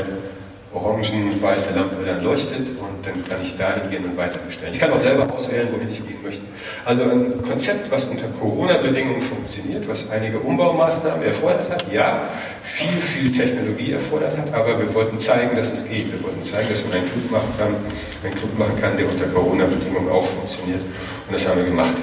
[0.74, 4.72] orangen-weiße Lampe dann leuchtet und dann kann ich dahin gehen und weiter bestellen.
[4.72, 6.42] Ich kann auch selber auswählen, wohin ich gehen möchte.
[6.85, 12.28] Also ein Konzept, was unter Corona-Bedingungen funktioniert, was einige Umbaumaßnahmen erfordert hat, ja,
[12.62, 16.12] viel, viel Technologie erfordert hat, aber wir wollten zeigen, dass es geht.
[16.12, 17.74] Wir wollten zeigen, dass man einen Club machen kann,
[18.22, 20.83] einen Club machen kann, der unter Corona-Bedingungen auch funktioniert.
[20.83, 21.94] Und das haben wir gemacht.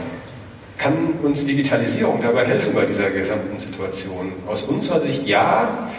[0.77, 4.33] Kann uns Digitalisierung dabei helfen bei dieser gesamten Situation?
[4.47, 5.89] Aus unserer Sicht ja,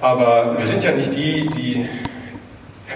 [0.00, 1.86] aber wir sind ja nicht die, die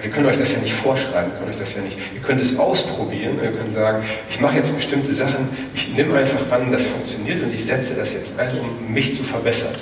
[0.04, 1.96] wir können euch das ja nicht vorschreiben, wir können euch das ja nicht.
[2.14, 6.40] Ihr könnt es ausprobieren, ihr könnt sagen, ich mache jetzt bestimmte Sachen, ich nehme einfach
[6.52, 9.72] an, das funktioniert und ich setze das jetzt ein, um mich zu verbessern.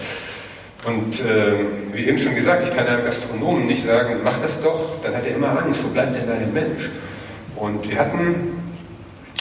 [0.85, 5.03] Und äh, wie eben schon gesagt, ich kann einem Gastronomen nicht sagen, mach das doch,
[5.03, 6.89] dann hat er immer Angst, wo bleibt denn der Mensch?
[7.57, 8.63] Und wir hatten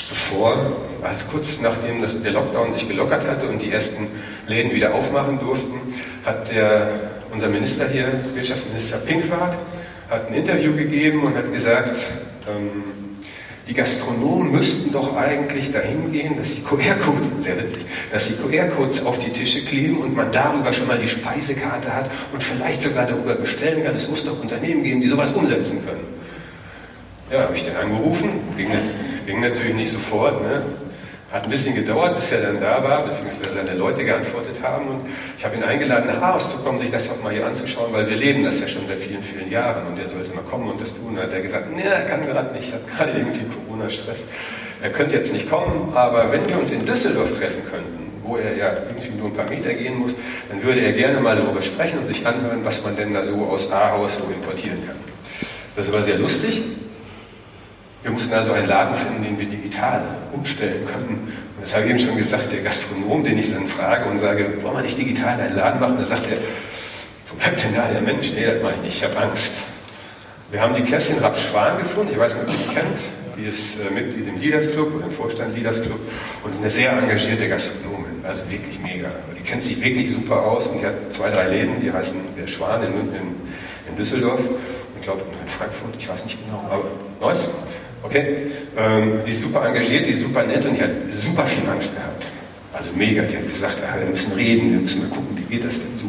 [0.10, 0.58] bevor,
[1.04, 4.08] als kurz nachdem das, der Lockdown sich gelockert hatte und die ersten
[4.48, 5.80] Läden wieder aufmachen durften,
[6.26, 6.89] hat der,
[7.32, 9.56] unser Minister hier, Wirtschaftsminister Pinkwart,
[10.12, 11.97] hat ein Interview gegeben und hat gesagt,
[12.47, 12.84] ähm,
[13.67, 17.45] die Gastronomen müssten doch eigentlich dahin gehen, dass die QR-Codes,
[18.36, 22.82] QR-Codes auf die Tische kleben und man darüber schon mal die Speisekarte hat und vielleicht
[22.82, 23.95] sogar darüber bestellen kann.
[23.95, 26.04] Es muss doch Unternehmen geben, die sowas umsetzen können.
[27.32, 28.67] Ja, habe ich den angerufen, ging,
[29.26, 30.41] ging natürlich nicht sofort.
[30.41, 30.63] Ne?
[31.32, 34.88] Hat ein bisschen gedauert, bis er dann da war, beziehungsweise seine Leute geantwortet haben.
[34.88, 35.02] Und
[35.38, 38.10] ich habe ihn eingeladen, nach Aarhus zu kommen, sich das doch mal hier anzuschauen, weil
[38.10, 39.88] wir leben das ja schon seit vielen, vielen Jahren.
[39.88, 41.15] Und er sollte mal kommen und das tun.
[41.15, 44.20] Da hat er gesagt, nee, er kann gerade nicht, hat gerade irgendwie Corona-Stress.
[44.82, 48.58] er könnte jetzt nicht kommen, aber wenn wir uns in Düsseldorf treffen könnten, wo er
[48.58, 50.12] ja irgendwie nur ein paar Meter gehen muss,
[50.50, 53.46] dann würde er gerne mal darüber sprechen und sich anhören, was man denn da so
[53.46, 54.98] aus Ahaus so importieren kann.
[55.78, 56.62] Das war sehr lustig.
[58.04, 60.02] Wir mussten also einen Laden finden, den wir digital
[60.34, 61.34] umstellen können.
[61.56, 64.64] Und das habe ich eben schon gesagt, der Gastronom, den ich dann frage und sage,
[64.64, 65.98] wollen wir nicht digital einen Laden machen?
[66.00, 66.38] Da sagt er,
[67.30, 68.32] wo bleibt denn da der Mensch?
[68.36, 69.54] Nee, das meine ich nicht, ich habe Angst.
[70.50, 73.00] Wir haben die Kerstin Rapp-Schwan gefunden, ich weiß nicht, ob ihr die kennt.
[73.38, 76.00] Die ist äh, Mitglied im Leaders Club oder im Vorstand Leaders Club
[76.44, 79.10] und eine sehr engagierte Gastronomin, also wirklich mega.
[79.38, 82.48] Die kennt sich wirklich super aus und die hat zwei, drei Läden, die heißen der
[82.48, 83.36] Schwan in, in,
[83.90, 84.42] in Düsseldorf
[85.02, 86.84] ich glaube in Frankfurt, ich weiß nicht genau, aber
[87.20, 87.48] Neuss.
[88.04, 91.68] Okay, ähm, die ist super engagiert, die ist super nett und die hat super viel
[91.70, 92.26] Angst gehabt.
[92.74, 95.66] Also mega, die hat gesagt, ah, wir müssen reden, wir müssen mal gucken, wie geht
[95.66, 96.06] das denn so.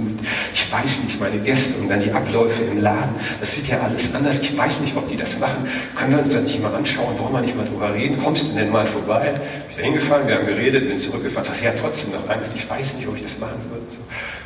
[0.54, 4.14] Ich weiß nicht, meine Gäste und dann die Abläufe im Laden, das wird ja alles
[4.14, 4.40] anders.
[4.40, 5.68] Ich weiß nicht, ob die das machen.
[5.96, 7.18] Können wir uns das nicht mal anschauen?
[7.18, 8.16] Wollen wir nicht mal drüber reden?
[8.22, 9.34] Kommst du denn mal vorbei?
[9.68, 11.48] Ich bin da hingefahren, wir haben geredet, bin zurückgefahren.
[11.52, 12.52] Sag, ja, trotzdem noch Angst.
[12.54, 13.80] Ich weiß nicht, ob ich das machen soll.
[13.90, 13.98] So.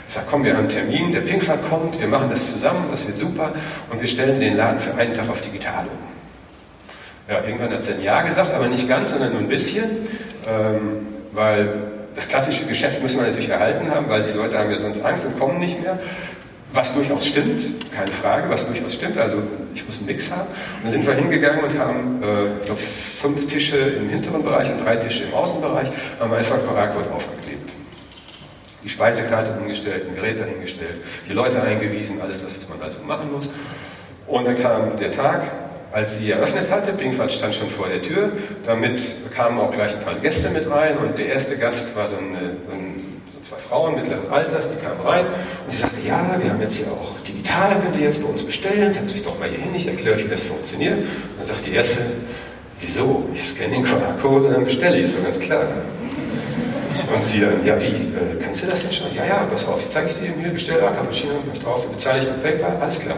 [0.09, 3.07] Ich sag, komm, wir haben einen Termin, der Pinkfahrt kommt, wir machen das zusammen, das
[3.07, 3.53] wird super
[3.91, 6.16] und wir stellen den Laden für einen Tag auf digital um.
[7.29, 9.85] Ja, irgendwann hat sie ein Ja gesagt, aber nicht ganz, sondern nur ein bisschen,
[10.49, 11.69] ähm, weil
[12.15, 15.25] das klassische Geschäft müssen wir natürlich erhalten haben, weil die Leute haben ja sonst Angst
[15.27, 15.99] und kommen nicht mehr.
[16.73, 19.43] Was durchaus stimmt, keine Frage, was durchaus stimmt, also
[19.75, 20.47] ich muss einen Mix haben.
[20.47, 22.81] Und dann sind wir hingegangen und haben, äh, ich glaube,
[23.21, 25.89] fünf Tische im hinteren Bereich und drei Tische im Außenbereich,
[26.21, 27.71] haben einfach Quarakcode aufgeklebt.
[28.85, 30.95] Die Speisekarte umgestellt, ein Gerät dahingestellt,
[31.29, 33.49] die Leute eingewiesen, alles das, was man also machen muss.
[34.27, 35.43] Und dann kam der Tag,
[35.97, 38.29] als sie eröffnet hatte, Pinkfahrt stand schon vor der Tür,
[38.67, 39.01] damit
[39.35, 42.51] kamen auch gleich ein paar Gäste mit rein und der erste Gast war so, eine,
[43.33, 46.77] so zwei Frauen mittleren Alters, die kamen rein und sie sagte, ja, wir haben jetzt
[46.77, 49.75] hier auch digital, könnt ihr jetzt bei uns bestellen, setzt euch doch mal hier hin,
[49.75, 50.99] ich erkläre euch, wie das funktioniert.
[50.99, 51.07] Und
[51.39, 52.03] dann sagt die erste,
[52.79, 53.25] wieso?
[53.33, 55.63] Ich scanne den QR-Code und dann bestelle ich, so ganz klar.
[55.63, 59.15] Und sie dann, ja wie, äh, kannst du das denn schon?
[59.15, 61.87] Ja, ja, pass auf, ich zeige ich dir eben hier, bestell da Cappuccino, mach drauf,
[61.87, 63.17] bezahle ich mit PayPal, alles klar.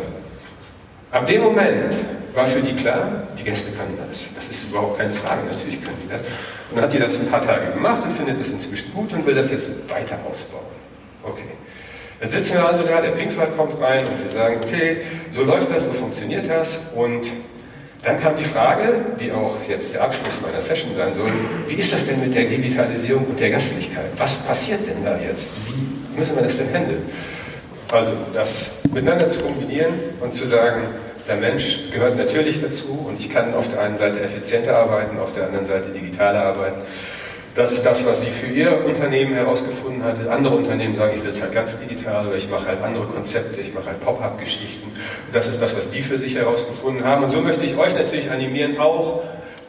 [1.11, 1.95] Ab dem Moment
[2.35, 4.21] war für die klar, die Gäste können das.
[4.35, 6.21] Das ist überhaupt keine Frage, natürlich können die das.
[6.21, 9.27] Und dann hat die das ein paar Tage gemacht und findet es inzwischen gut und
[9.27, 10.67] will das jetzt weiter ausbauen.
[11.23, 11.45] Okay.
[12.21, 15.71] Jetzt sitzen wir also da, der Pinkwart kommt rein und wir sagen, okay, so läuft
[15.71, 16.77] das, so funktioniert das.
[16.95, 17.29] Und
[18.03, 21.31] dann kam die Frage, die auch jetzt der Abschluss meiner Session sein soll,
[21.67, 24.07] wie ist das denn mit der Digitalisierung und der Gastlichkeit?
[24.17, 25.47] Was passiert denn da jetzt?
[25.67, 27.03] Wie müssen wir das denn handeln?
[27.91, 30.83] Also das miteinander zu kombinieren und zu sagen,
[31.29, 35.33] der Mensch gehört natürlich dazu und ich kann auf der einen Seite effizienter arbeiten, auf
[35.35, 36.81] der anderen Seite digitaler arbeiten.
[37.55, 40.15] Das ist das, was sie für ihr Unternehmen herausgefunden hat.
[40.29, 43.61] Andere Unternehmen sagen, ich will es halt ganz digital oder ich mache halt andere Konzepte,
[43.61, 44.93] ich mache halt Pop-up-Geschichten.
[45.33, 47.25] Das ist das, was die für sich herausgefunden haben.
[47.25, 49.23] Und so möchte ich euch natürlich animieren, auch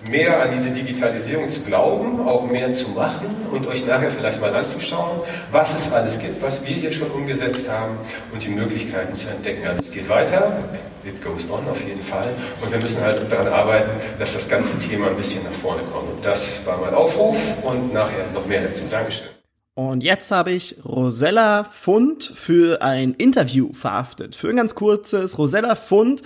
[0.07, 4.55] mehr an diese Digitalisierung zu glauben, auch mehr zu machen und euch nachher vielleicht mal
[4.55, 7.97] anzuschauen, was es alles gibt, was wir hier schon umgesetzt haben
[8.31, 9.67] und die Möglichkeiten zu entdecken.
[9.67, 10.63] Also es geht weiter,
[11.03, 12.29] it goes on auf jeden Fall
[12.61, 16.09] und wir müssen halt daran arbeiten, dass das ganze Thema ein bisschen nach vorne kommt.
[16.09, 18.81] Und das war mein Aufruf und nachher noch mehr dazu.
[18.89, 19.27] Dankeschön.
[19.75, 24.35] Und jetzt habe ich Rosella Fund für ein Interview verhaftet.
[24.35, 25.37] Für ein ganz kurzes.
[25.37, 26.21] Rosella Fund,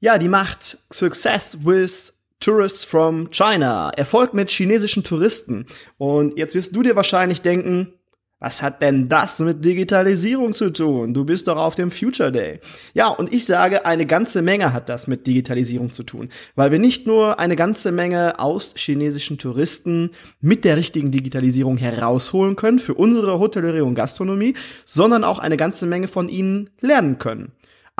[0.00, 3.90] ja, die macht Success with Tourists from China.
[3.96, 5.66] Erfolg mit chinesischen Touristen.
[5.96, 7.94] Und jetzt wirst du dir wahrscheinlich denken,
[8.42, 11.14] was hat denn das mit Digitalisierung zu tun?
[11.14, 12.58] Du bist doch auf dem Future Day.
[12.92, 16.80] Ja, und ich sage, eine ganze Menge hat das mit Digitalisierung zu tun, weil wir
[16.80, 22.94] nicht nur eine ganze Menge aus chinesischen Touristen mit der richtigen Digitalisierung herausholen können für
[22.94, 27.52] unsere Hotellerie und Gastronomie, sondern auch eine ganze Menge von ihnen lernen können.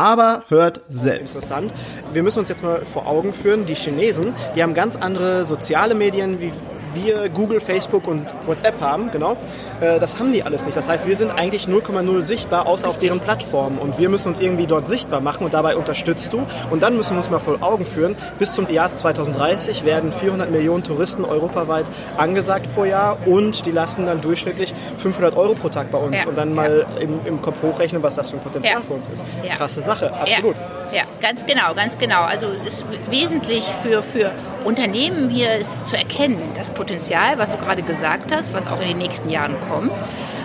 [0.03, 1.37] Aber hört selbst.
[1.37, 1.73] Interessant.
[2.13, 5.95] Wir müssen uns jetzt mal vor Augen führen, die Chinesen, die haben ganz andere soziale
[5.95, 6.51] Medien wie
[6.95, 9.37] wir Google, Facebook und WhatsApp haben, genau,
[9.83, 10.77] das haben die alles nicht.
[10.77, 13.79] Das heißt, wir sind eigentlich 0,0 sichtbar, außer auf deren Plattformen.
[13.79, 16.47] Und wir müssen uns irgendwie dort sichtbar machen und dabei unterstützt du.
[16.71, 20.51] Und dann müssen wir uns mal vor Augen führen, bis zum Jahr 2030 werden 400
[20.51, 25.91] Millionen Touristen europaweit angesagt pro Jahr und die lassen dann durchschnittlich 500 Euro pro Tag
[25.91, 26.23] bei uns.
[26.23, 26.29] Ja.
[26.29, 28.87] Und dann mal im, im, Kopf hochrechnen, was das für ein Potenzial ja.
[28.87, 29.25] für uns ist.
[29.43, 29.55] Ja.
[29.55, 30.57] Krasse Sache, absolut.
[30.93, 32.23] Ja, ganz genau, ganz genau.
[32.23, 34.31] Also es ist wesentlich für, für
[34.65, 38.89] Unternehmen hier ist zu erkennen, das Potenzial, was du gerade gesagt hast, was auch in
[38.89, 39.72] den nächsten Jahren kommt.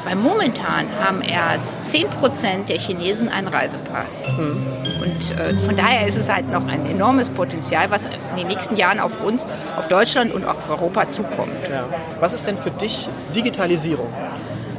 [0.06, 4.28] Weil momentan haben erst 10% der Chinesen einen Reisepass.
[4.38, 4.66] Mhm.
[5.02, 8.76] Und äh, von daher ist es halt noch ein enormes Potenzial, was in den nächsten
[8.76, 9.46] Jahren auf uns,
[9.78, 11.54] auf Deutschland und auch auf Europa zukommt.
[11.70, 11.86] Ja.
[12.20, 14.08] Was ist denn für dich Digitalisierung?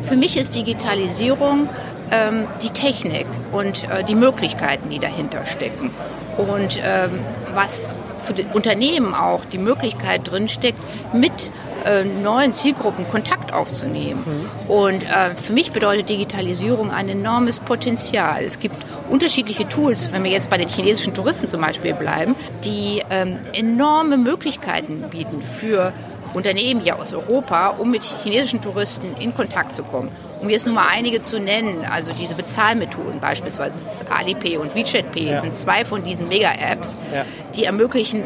[0.08, 1.68] Für mich ist Digitalisierung
[2.10, 5.90] ähm, die Technik und äh, die Möglichkeiten, die dahinter stecken.
[6.38, 7.20] und ähm,
[7.54, 10.78] was für die Unternehmen auch die Möglichkeit drinsteckt,
[11.12, 11.52] mit
[11.84, 14.24] äh, neuen Zielgruppen Kontakt aufzunehmen.
[14.26, 14.70] Mhm.
[14.70, 18.42] Und äh, für mich bedeutet Digitalisierung ein enormes Potenzial.
[18.44, 18.76] Es gibt
[19.08, 24.18] unterschiedliche Tools, wenn wir jetzt bei den chinesischen Touristen zum Beispiel bleiben, die ähm, enorme
[24.18, 25.92] Möglichkeiten bieten für
[26.38, 30.08] Unternehmen hier aus Europa, um mit chinesischen Touristen in Kontakt zu kommen.
[30.38, 33.74] Um jetzt nur mal einige zu nennen, also diese Bezahlmethoden beispielsweise
[34.08, 35.38] Alipay und WeChat Pay ja.
[35.38, 37.24] sind zwei von diesen Mega-Apps, ja.
[37.56, 38.22] die ermöglichen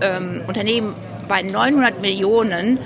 [0.00, 0.94] ähm, Unternehmen
[1.28, 2.78] bei 900 Millionen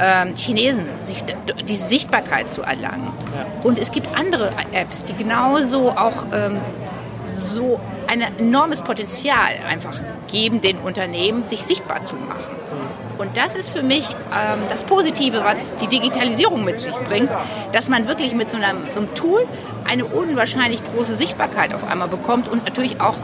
[0.00, 1.24] ähm, Chinesen sich,
[1.68, 3.12] diese Sichtbarkeit zu erlangen.
[3.36, 3.46] Ja.
[3.64, 6.58] Und es gibt andere Apps, die genauso auch ähm,
[7.54, 9.98] so ein enormes Potenzial einfach
[10.30, 12.54] geben, den Unternehmen sich sichtbar zu machen.
[13.18, 17.30] Und das ist für mich ähm, das Positive, was die Digitalisierung mit sich bringt,
[17.72, 19.46] dass man wirklich mit so einem, so einem Tool
[19.84, 23.16] eine unwahrscheinlich große Sichtbarkeit auf einmal bekommt und natürlich auch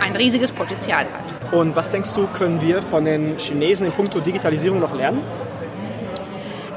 [0.00, 1.52] ein riesiges Potenzial hat.
[1.52, 5.22] Und was denkst du, können wir von den Chinesen in puncto Digitalisierung noch lernen?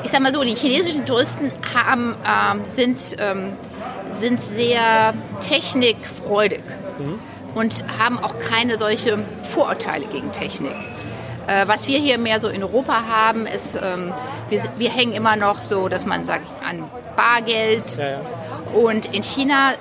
[0.04, 3.52] Ich sag mal so, die chinesischen Touristen haben, ähm, sind, ähm,
[4.10, 6.64] sind sehr technikfreudig
[7.00, 7.20] mhm.
[7.54, 10.74] und haben auch keine solche Vorurteile gegen Technik.
[11.48, 14.14] Äh, was wir hier mehr so in Europa haben, ist, ähm,
[14.50, 16.84] wir, wir, hängen immer noch so, dass man sagt, an
[17.16, 17.98] Bargeld.
[17.98, 18.22] Ja, ja.
[18.74, 19.74] Und in China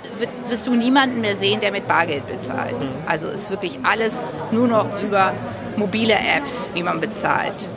[0.48, 2.78] wirst du niemanden mehr sehen, der mit Bargeld bezahlt.
[2.80, 2.88] Mhm.
[3.06, 4.12] Also ist wirklich alles
[4.50, 5.32] nur noch über
[5.76, 7.68] mobile Apps, wie man bezahlt.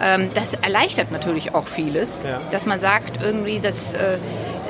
[0.00, 2.40] Ähm, das erleichtert natürlich auch vieles, ja.
[2.50, 4.18] dass man sagt, irgendwie, dass äh,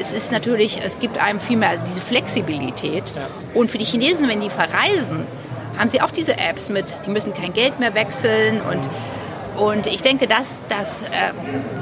[0.01, 3.05] es ist natürlich, es gibt einem viel mehr diese Flexibilität.
[3.55, 5.27] Und für die Chinesen, wenn die verreisen,
[5.77, 8.89] haben sie auch diese Apps mit, die müssen kein Geld mehr wechseln und
[9.59, 11.33] und ich denke, das, das äh,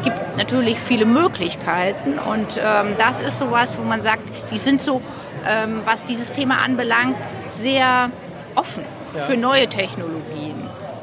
[0.03, 5.03] gibt natürlich viele Möglichkeiten und ähm, das ist sowas, wo man sagt, die sind so,
[5.47, 7.19] ähm, was dieses Thema anbelangt,
[7.59, 8.11] sehr
[8.55, 8.85] offen
[9.15, 9.25] ja.
[9.25, 10.57] für neue Technologien.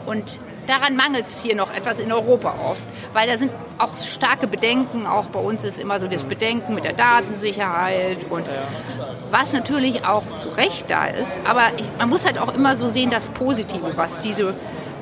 [0.07, 2.81] Und daran mangelt es hier noch etwas in Europa oft,
[3.13, 6.83] weil da sind auch starke Bedenken, auch bei uns ist immer so das Bedenken mit
[6.83, 8.45] der Datensicherheit und
[9.31, 12.89] was natürlich auch zu Recht da ist, aber ich, man muss halt auch immer so
[12.89, 14.53] sehen, das Positive, was diese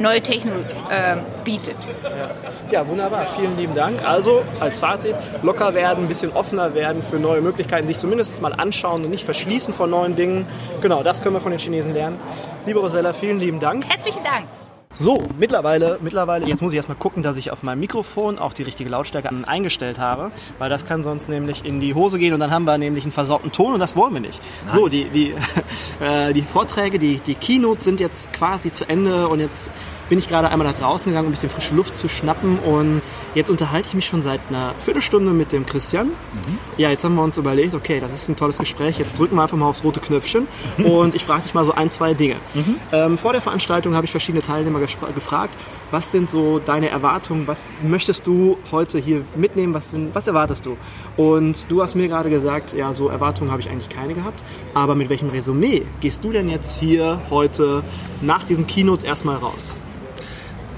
[0.02, 1.76] neue Technologie äh, bietet.
[2.04, 2.30] Ja.
[2.72, 2.88] ja.
[2.88, 3.28] wunderbar.
[3.38, 4.08] Vielen lieben Dank.
[4.08, 8.54] Also als Fazit, locker werden, ein bisschen offener werden für neue Möglichkeiten, sich zumindest mal
[8.54, 10.48] anschauen und nicht verschließen vor neuen Dingen.
[10.82, 12.18] Genau, das können wir von den Chinesen lernen.
[12.66, 13.86] Liebe Rosella, vielen lieben Dank.
[13.88, 14.48] Herzlichen Dank.
[14.94, 18.64] So, mittlerweile, mittlerweile, jetzt muss ich erstmal gucken, dass ich auf meinem Mikrofon auch die
[18.64, 22.52] richtige Lautstärke eingestellt habe, weil das kann sonst nämlich in die Hose gehen und dann
[22.52, 24.42] haben wir nämlich einen versauten Ton und das wollen wir nicht.
[24.66, 24.76] Nein.
[24.76, 25.34] So, die, die,
[26.04, 29.72] äh, die Vorträge, die, die Keynotes sind jetzt quasi zu Ende und jetzt
[30.12, 33.02] bin ich gerade einmal nach draußen gegangen, um ein bisschen frische Luft zu schnappen und
[33.34, 36.08] jetzt unterhalte ich mich schon seit einer Viertelstunde mit dem Christian.
[36.08, 36.58] Mhm.
[36.76, 39.44] Ja, jetzt haben wir uns überlegt, okay, das ist ein tolles Gespräch, jetzt drücken wir
[39.44, 40.48] einfach mal aufs rote Knöpfchen
[40.84, 42.36] und ich frage dich mal so ein, zwei Dinge.
[42.54, 42.76] Mhm.
[42.92, 45.58] Ähm, vor der Veranstaltung habe ich verschiedene Teilnehmer gefragt,
[45.92, 50.66] was sind so deine Erwartungen, was möchtest du heute hier mitnehmen, was, sind, was erwartest
[50.66, 50.76] du?
[51.16, 54.44] Und du hast mir gerade gesagt, ja, so Erwartungen habe ich eigentlich keine gehabt,
[54.74, 57.82] aber mit welchem Resümee gehst du denn jetzt hier heute
[58.20, 59.78] nach diesen Keynotes erstmal raus?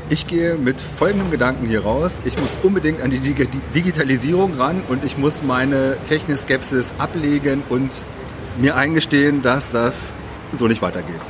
[0.10, 2.22] Ich gehe mit folgendem Gedanken hier raus.
[2.26, 8.04] Ich muss unbedingt an die Digitalisierung ran und ich muss meine Technikskepsis ablegen und
[8.58, 10.16] mir eingestehen, dass das
[10.54, 11.22] so nicht weitergeht.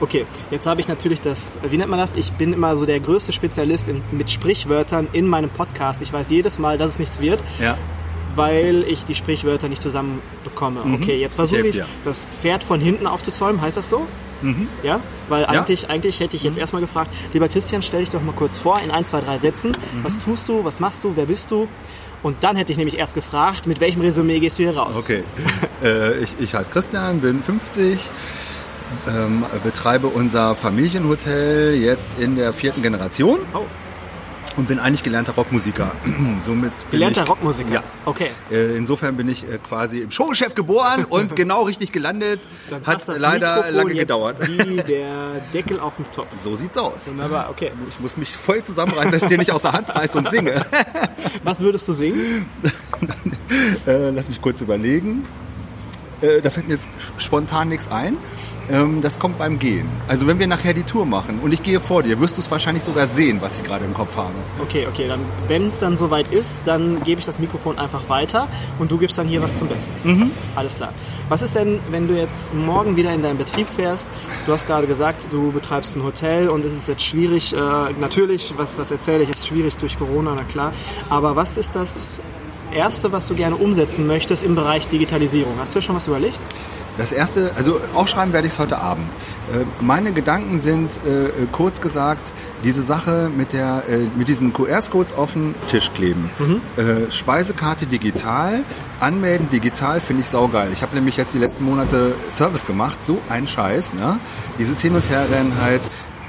[0.00, 2.14] Okay, jetzt habe ich natürlich das, wie nennt man das?
[2.14, 6.02] Ich bin immer so der größte Spezialist in, mit Sprichwörtern in meinem Podcast.
[6.02, 7.42] Ich weiß jedes Mal, dass es nichts wird.
[7.60, 7.78] Ja
[8.36, 10.84] weil ich die Sprichwörter nicht zusammenbekomme.
[10.84, 10.94] Mhm.
[10.94, 13.60] Okay, jetzt versuche ich, das Pferd von hinten aufzuzäumen.
[13.60, 14.06] Heißt das so?
[14.42, 14.68] Mhm.
[14.82, 15.48] Ja, weil ja.
[15.48, 16.60] Eigentlich, eigentlich hätte ich jetzt mhm.
[16.60, 19.70] erstmal gefragt, lieber Christian, stell dich doch mal kurz vor in ein, zwei, drei Sätzen.
[19.70, 20.04] Mhm.
[20.04, 21.68] Was tust du, was machst du, wer bist du?
[22.22, 24.96] Und dann hätte ich nämlich erst gefragt, mit welchem Resümee gehst du hier raus?
[24.96, 25.22] Okay,
[25.82, 27.98] äh, ich, ich heiße Christian, bin 50,
[29.08, 33.40] ähm, betreibe unser Familienhotel jetzt in der vierten Generation.
[33.54, 33.64] Oh
[34.56, 35.92] und bin eigentlich gelernter Rockmusiker.
[36.40, 37.74] Somit gelernter ich, Rockmusiker?
[37.74, 37.82] Ja.
[38.04, 38.30] Okay.
[38.50, 42.40] Äh, insofern bin ich äh, quasi im Showchef geboren und genau richtig gelandet.
[42.70, 44.48] Dann Hat leider Mikrofon lange gedauert.
[44.48, 46.28] Wie der Deckel auf dem Topf.
[46.42, 47.08] So sieht's aus.
[47.08, 47.72] Wunderbar, okay.
[47.88, 50.64] Ich muss mich voll zusammenreißen, dass ich dir nicht aus der Hand reiße und singe.
[51.42, 52.46] Was würdest du singen?
[53.86, 55.24] äh, lass mich kurz überlegen.
[56.20, 56.88] Äh, da fällt mir jetzt
[57.18, 58.16] spontan nichts ein.
[58.68, 59.88] Ähm, das kommt beim Gehen.
[60.08, 62.50] Also wenn wir nachher die Tour machen und ich gehe vor dir, wirst du es
[62.50, 64.32] wahrscheinlich sogar sehen, was ich gerade im Kopf habe.
[64.60, 68.48] Okay, okay, dann wenn es dann soweit ist, dann gebe ich das Mikrofon einfach weiter
[68.78, 69.94] und du gibst dann hier was zum Besten.
[70.02, 70.30] Mhm.
[70.56, 70.92] Alles klar.
[71.28, 74.08] Was ist denn, wenn du jetzt morgen wieder in deinen Betrieb fährst?
[74.46, 77.58] Du hast gerade gesagt, du betreibst ein Hotel und es ist jetzt schwierig, äh,
[78.00, 80.72] natürlich, was, was erzähle ich, ist schwierig durch Corona, na klar.
[81.08, 82.22] Aber was ist das
[82.72, 85.54] Erste, was du gerne umsetzen möchtest im Bereich Digitalisierung?
[85.58, 86.40] Hast du schon was überlegt?
[86.96, 89.06] Das erste, also aufschreiben werde ich es heute Abend.
[89.52, 92.32] Äh, meine Gedanken sind äh, kurz gesagt
[92.64, 96.30] diese Sache mit der äh, mit diesen QR-Codes auf den Tisch kleben.
[96.38, 96.60] Mhm.
[97.10, 98.64] Speisekarte digital,
[99.00, 100.70] anmelden digital finde ich saugeil.
[100.72, 104.18] Ich habe nämlich jetzt die letzten Monate Service gemacht, so ein Scheiß, ne?
[104.58, 105.82] Dieses Hin und Herrennen halt.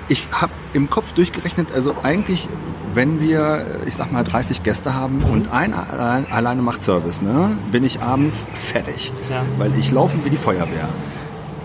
[0.09, 2.47] Ich habe im Kopf durchgerechnet, also eigentlich,
[2.93, 7.57] wenn wir, ich sag mal, 30 Gäste haben und ein allein, alleine macht Service, ne,
[7.71, 9.41] bin ich abends fertig, Ja.
[9.57, 10.87] weil ich laufe wie die Feuerwehr.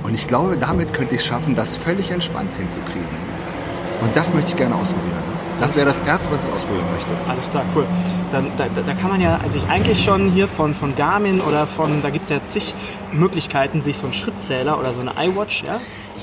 [0.03, 3.07] Und ich glaube, damit könnte ich es schaffen, das völlig entspannt hinzukriegen.
[4.01, 5.23] Und das möchte ich gerne ausprobieren.
[5.61, 7.13] Das wäre das Erste, was ich ausprobieren möchte.
[7.29, 7.87] Alles klar, cool.
[8.33, 11.69] Dann, da, da da kann man ja sich eigentlich schon hier von, von Garmin oder
[11.69, 12.75] von, da gibt es ja zig
[13.13, 15.79] Möglichkeiten, sich so einen Schrittzähler oder so eine iWatch, ja?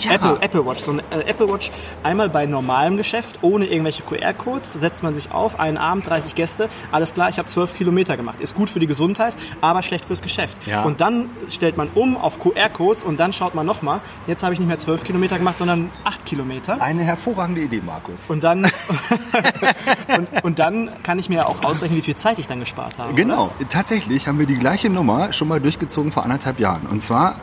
[0.05, 0.13] Ja.
[0.13, 1.71] Apple, Apple Watch, so eine äh, Apple Watch
[2.03, 6.69] einmal bei normalem Geschäft, ohne irgendwelche QR-Codes, setzt man sich auf, einen Abend, 30 Gäste,
[6.91, 8.41] alles klar, ich habe 12 Kilometer gemacht.
[8.41, 10.57] Ist gut für die Gesundheit, aber schlecht fürs Geschäft.
[10.65, 10.83] Ja.
[10.83, 14.59] Und dann stellt man um auf QR-Codes und dann schaut man nochmal, jetzt habe ich
[14.59, 16.81] nicht mehr 12 Kilometer gemacht, sondern 8 Kilometer.
[16.81, 18.29] Eine hervorragende Idee, Markus.
[18.29, 18.65] Und dann,
[20.17, 23.13] und, und dann kann ich mir auch ausrechnen, wie viel Zeit ich dann gespart habe.
[23.13, 26.87] Genau, tatsächlich haben wir die gleiche Nummer schon mal durchgezogen vor anderthalb Jahren.
[26.87, 27.35] Und zwar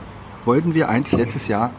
[0.44, 1.72] wollten wir eigentlich letztes Jahr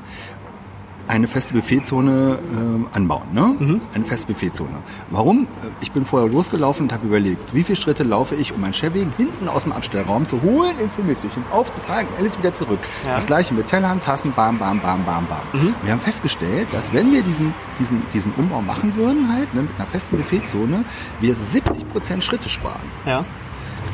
[1.08, 3.24] eine feste Buffetzone ähm, anbauen.
[3.34, 3.80] Ne?
[3.94, 4.70] Eine feste Buffetzone.
[5.10, 5.44] Warum?
[5.44, 8.74] Äh, Ich bin vorher losgelaufen und habe überlegt, wie viele Schritte laufe ich, um mein
[8.74, 12.80] Chevy hinten aus dem Abstellraum zu holen, ins Zimmerchen aufzutragen, alles wieder zurück.
[13.06, 13.16] Ja.
[13.16, 15.74] Das gleiche mit Tellern, Tassen, bam, bam, bam, bam, bam.
[15.84, 19.72] Wir haben festgestellt, dass wenn wir diesen, diesen, diesen Umbau machen würden, halt, ne, mit
[19.78, 20.84] einer festen Buffetzone,
[21.20, 22.82] wir 70% Schritte sparen.
[23.06, 23.24] Ja.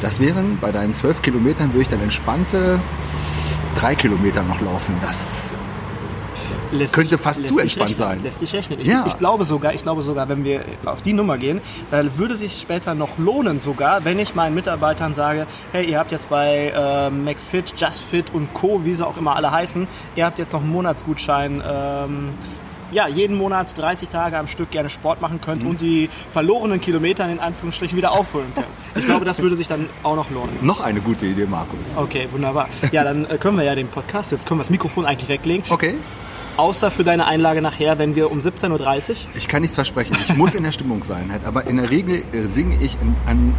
[0.02, 2.80] Das wären bei deinen zwölf Kilometern würde ich dann entspannte
[3.76, 4.96] drei Kilometer noch laufen.
[5.02, 5.52] Das
[6.74, 8.24] Lässt Könnte fast lässt zu entspannt rechnen, sein.
[8.24, 8.80] Lässt sich rechnen.
[8.80, 9.06] Ich, Ja.
[9.08, 11.62] ich glaube sogar, ich glaube sogar, wenn wir auf die Nummer gehen,
[11.92, 16.12] da würde sich später noch lohnen sogar, wenn ich meinen Mitarbeitern sage, hey, ihr habt
[16.12, 20.40] jetzt bei äh, McFit, JustFit und Co., wie sie auch immer alle heißen, ihr habt
[20.40, 21.62] jetzt noch einen Monatsgutschein.
[21.66, 22.30] Ähm,
[22.92, 25.70] ja, jeden Monat 30 Tage am Stück gerne Sport machen könnt Mhm.
[25.70, 28.68] und die verlorenen Kilometer in Anführungsstrichen wieder aufholen könnt.
[28.96, 30.52] Ich glaube, das würde sich dann auch noch lohnen.
[30.62, 31.98] noch eine gute Idee, Markus.
[31.98, 32.70] Okay, wunderbar.
[32.92, 35.64] Ja, dann äh, können wir ja den Podcast, jetzt können wir das Mikrofon eigentlich weglegen.
[35.72, 35.96] Okay.
[36.58, 38.70] Außer für deine Einlage nachher, wenn wir um 17.30
[39.10, 39.16] Uhr.
[39.36, 40.16] Ich kann nichts versprechen.
[40.20, 41.46] Ich muss in der Stimmung sein, halt.
[41.46, 43.56] aber in der Regel äh, singe ich in, an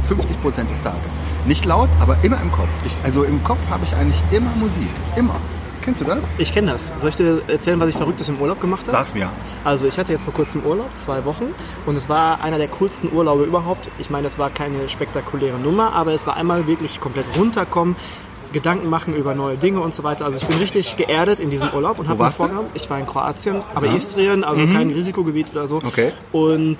[0.00, 1.20] äh, 50 Prozent des Tages.
[1.46, 2.68] Nicht laut, aber immer im Kopf.
[2.86, 4.88] Ich, also im Kopf habe ich eigentlich immer Musik.
[5.16, 5.38] Immer.
[5.82, 6.30] Kennst du das?
[6.38, 6.94] Ich kenne das.
[6.96, 8.92] Soll ich dir erzählen, was ich Verrücktes im Urlaub gemacht habe?
[8.92, 9.28] Sag's mir.
[9.64, 11.48] Also ich hatte jetzt vor kurzem Urlaub, zwei Wochen,
[11.84, 13.90] und es war einer der coolsten Urlaube überhaupt.
[13.98, 17.96] Ich meine, das war keine spektakuläre Nummer, aber es war einmal wirklich komplett runterkommen,
[18.54, 20.24] Gedanken machen über neue Dinge und so weiter.
[20.24, 23.04] Also ich bin richtig geerdet in diesem Urlaub und habe mir vorgenommen, ich war in
[23.06, 23.94] Kroatien, aber Aha.
[23.94, 24.72] Istrien, also Mhm.
[24.72, 25.76] kein Risikogebiet oder so.
[25.76, 26.12] Okay.
[26.32, 26.78] Und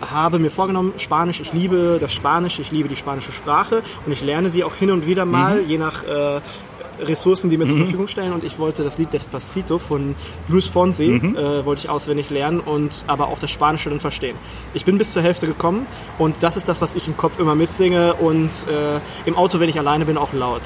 [0.00, 4.22] habe mir vorgenommen, Spanisch, ich liebe das Spanisch, ich liebe die spanische Sprache und ich
[4.22, 5.68] lerne sie auch hin und wieder mal, Mhm.
[5.68, 6.40] je nach äh,
[7.00, 8.32] Ressourcen, die mir zur Verfügung stellen.
[8.32, 10.14] Und ich wollte das Lied Despacito von
[10.46, 11.36] Luis Fonsi, Mhm.
[11.36, 14.36] äh, wollte ich auswendig lernen und aber auch das Spanische dann verstehen.
[14.74, 15.86] Ich bin bis zur Hälfte gekommen
[16.18, 19.68] und das ist das, was ich im Kopf immer mitsinge und äh, im Auto, wenn
[19.68, 20.62] ich alleine bin, auch laut.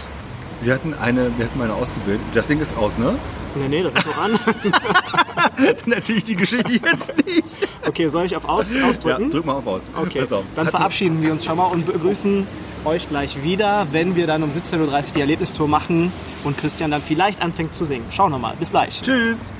[0.61, 2.25] Wir hatten eine, wir hatten mal eine Auszubildende.
[2.35, 3.15] Das Ding ist aus, ne?
[3.55, 4.33] Nee, nee, das ist noch an.
[5.85, 7.45] Dann erzähle ich die Geschichte jetzt nicht.
[7.87, 9.25] Okay, soll ich auf Aus ausdrücken?
[9.25, 9.83] Ja, drück mal auf aus.
[9.97, 10.45] Okay, auf.
[10.55, 12.47] dann Hat- verabschieden wir uns schon mal und begrüßen
[12.85, 16.13] euch gleich wieder, wenn wir dann um 17.30 Uhr die Erlebnistour machen
[16.45, 18.05] und Christian dann vielleicht anfängt zu singen.
[18.11, 18.55] Schauen wir mal.
[18.59, 19.01] Bis gleich.
[19.03, 19.51] Tschüss.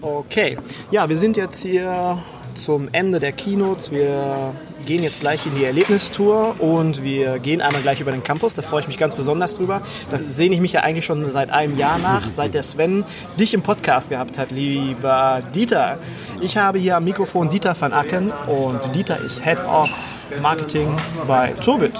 [0.00, 0.58] Okay,
[0.90, 2.18] ja, wir sind jetzt hier
[2.54, 3.90] zum Ende der Keynotes.
[3.90, 4.52] Wir
[4.88, 8.54] gehen jetzt gleich in die Erlebnistour und wir gehen einmal gleich über den Campus.
[8.54, 9.82] Da freue ich mich ganz besonders drüber.
[10.10, 13.04] Da sehne ich mich ja eigentlich schon seit einem Jahr nach, seit der Sven
[13.38, 15.98] dich im Podcast gehabt hat, lieber Dieter.
[16.40, 19.90] Ich habe hier am Mikrofon Dieter van Acken und Dieter ist Head of
[20.40, 21.92] Marketing bei Turbit.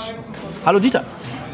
[0.64, 1.04] Hallo Dieter.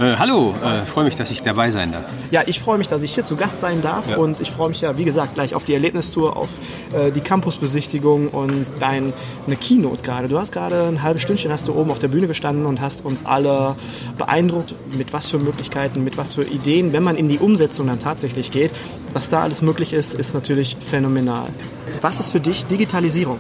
[0.01, 2.03] Äh, hallo, äh, freue mich, dass ich dabei sein darf.
[2.33, 4.17] Ja, ich freue mich, dass ich hier zu Gast sein darf Ja.
[4.17, 6.49] und ich freue mich ja, wie gesagt, gleich auf die Erlebnistour, auf
[6.93, 9.13] äh, die Campusbesichtigung und dein,
[9.47, 10.27] eine Keynote gerade.
[10.27, 13.05] Du hast gerade ein halbes Stündchen hast du oben auf der Bühne gestanden und hast
[13.05, 13.77] uns alle
[14.19, 18.01] beeindruckt, mit was für Möglichkeiten, mit was für Ideen, wenn man in die Umsetzung dann
[18.01, 18.73] tatsächlich geht.
[19.13, 21.47] Was da alles möglich ist, ist natürlich phänomenal.
[22.01, 23.39] Was ist für dich Digitalisierung?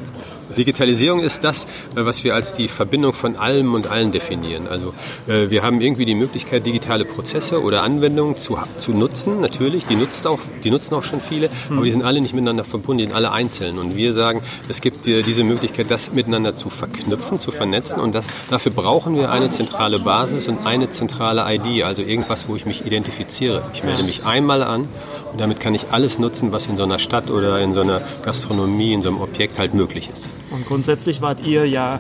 [0.56, 4.66] Digitalisierung ist das, äh, was wir als die Verbindung von allem und allen definieren.
[4.68, 4.94] Also
[5.26, 9.40] äh, wir haben irgendwie die Möglichkeit, digitale Prozesse oder Anwendungen zu, zu nutzen.
[9.40, 12.64] Natürlich, die, nutzt auch, die nutzen auch schon viele, aber die sind alle nicht miteinander
[12.64, 13.78] verbunden, die sind alle einzeln.
[13.78, 18.00] Und wir sagen, es gibt äh, diese Möglichkeit, das miteinander zu verknüpfen, zu vernetzen.
[18.00, 22.56] Und das, dafür brauchen wir eine zentrale Basis und eine zentrale ID, also irgendwas, wo
[22.56, 23.62] ich mich identifiziere.
[23.72, 24.88] Ich melde mich einmal an
[25.32, 28.00] und damit kann ich alles nutzen, was in so einer Stadt oder in so einer
[28.24, 30.33] Gastronomie, in so einem Objekt halt möglich ist.
[30.54, 31.98] Und grundsätzlich wart ihr ja,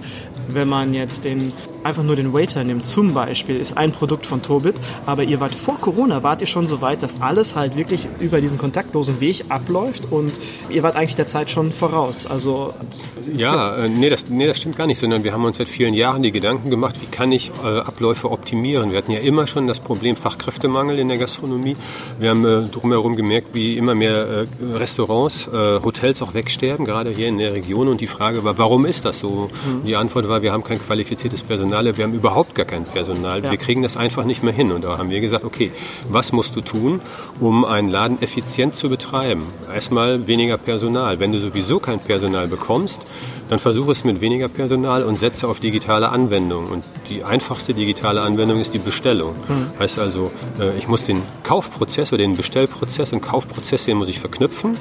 [0.48, 1.52] wenn man jetzt den
[1.84, 4.76] einfach nur den Waiter nimmt, zum Beispiel, ist ein Produkt von Tobit,
[5.06, 8.40] aber ihr wart vor Corona, wart ihr schon so weit, dass alles halt wirklich über
[8.40, 10.32] diesen kontaktlosen Weg abläuft und
[10.68, 12.26] ihr wart eigentlich der Zeit schon voraus.
[12.26, 12.72] Also
[13.36, 15.94] ja, äh, nee, das, nee, das stimmt gar nicht, sondern wir haben uns seit vielen
[15.94, 18.90] Jahren die Gedanken gemacht, wie kann ich äh, Abläufe optimieren.
[18.90, 21.76] Wir hatten ja immer schon das Problem Fachkräftemangel in der Gastronomie.
[22.18, 27.10] Wir haben äh, drumherum gemerkt, wie immer mehr äh, Restaurants, äh, Hotels auch wegsterben, gerade
[27.10, 27.88] hier in der Region.
[27.88, 29.50] Und die Frage war, warum ist das so?
[29.66, 29.84] Mhm.
[29.84, 33.42] Die Antwort war, wir haben kein qualifiziertes Personal, wir haben überhaupt gar kein Personal.
[33.42, 33.50] Ja.
[33.50, 34.72] Wir kriegen das einfach nicht mehr hin.
[34.72, 35.72] Und da haben wir gesagt, okay,
[36.08, 37.00] was musst du tun,
[37.40, 39.44] um einen Laden effizient zu betreiben?
[39.72, 41.20] Erstmal weniger Personal.
[41.20, 43.00] Wenn du sowieso kein Personal bekommst,
[43.48, 46.70] dann versuche es mit weniger Personal und setze auf digitale Anwendungen.
[46.70, 49.34] Und die einfachste digitale Anwendung ist die Bestellung.
[49.48, 49.78] Mhm.
[49.78, 54.20] Heißt also, äh, ich muss den Kaufprozess oder den Bestellprozess und Kaufprozess, den muss ich
[54.20, 54.76] verknüpfen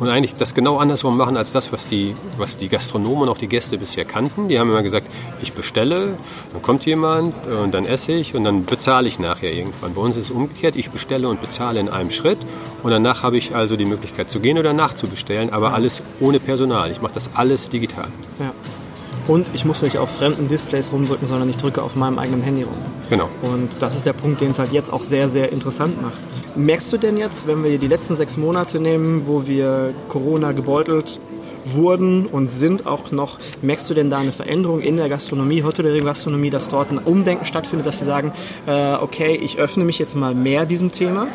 [0.00, 3.38] und eigentlich das genau andersrum machen als das, was die, was die Gastronomen und auch
[3.38, 4.48] die Gäste bisher kannten.
[4.48, 5.08] Die haben immer gesagt,
[5.40, 6.18] ich bestelle,
[6.52, 9.94] dann kommt jemand und dann esse ich und dann bezahle ich nachher irgendwann.
[9.94, 12.38] Bei uns ist es umgekehrt, ich bestelle und bezahle in einem Schritt
[12.82, 16.90] und danach habe ich also die Möglichkeit zu gehen oder nachzubestellen, aber alles ohne Personal.
[16.90, 18.08] Ich mache das alles digital.
[18.38, 18.52] Ja.
[19.26, 22.62] Und ich muss nicht auf fremden Displays rumdrücken, sondern ich drücke auf meinem eigenen Handy
[22.62, 22.74] rum.
[23.08, 23.28] Genau.
[23.42, 26.18] Und das ist der Punkt, den es halt jetzt auch sehr, sehr interessant macht.
[26.56, 31.20] Merkst du denn jetzt, wenn wir die letzten sechs Monate nehmen, wo wir Corona gebeutelt
[31.64, 36.00] wurden und sind auch noch, merkst du denn da eine Veränderung in der Gastronomie, Hotellerie
[36.00, 38.32] Gastronomie, dass dort ein Umdenken stattfindet, dass sie sagen,
[38.66, 41.28] äh, okay, ich öffne mich jetzt mal mehr diesem Thema?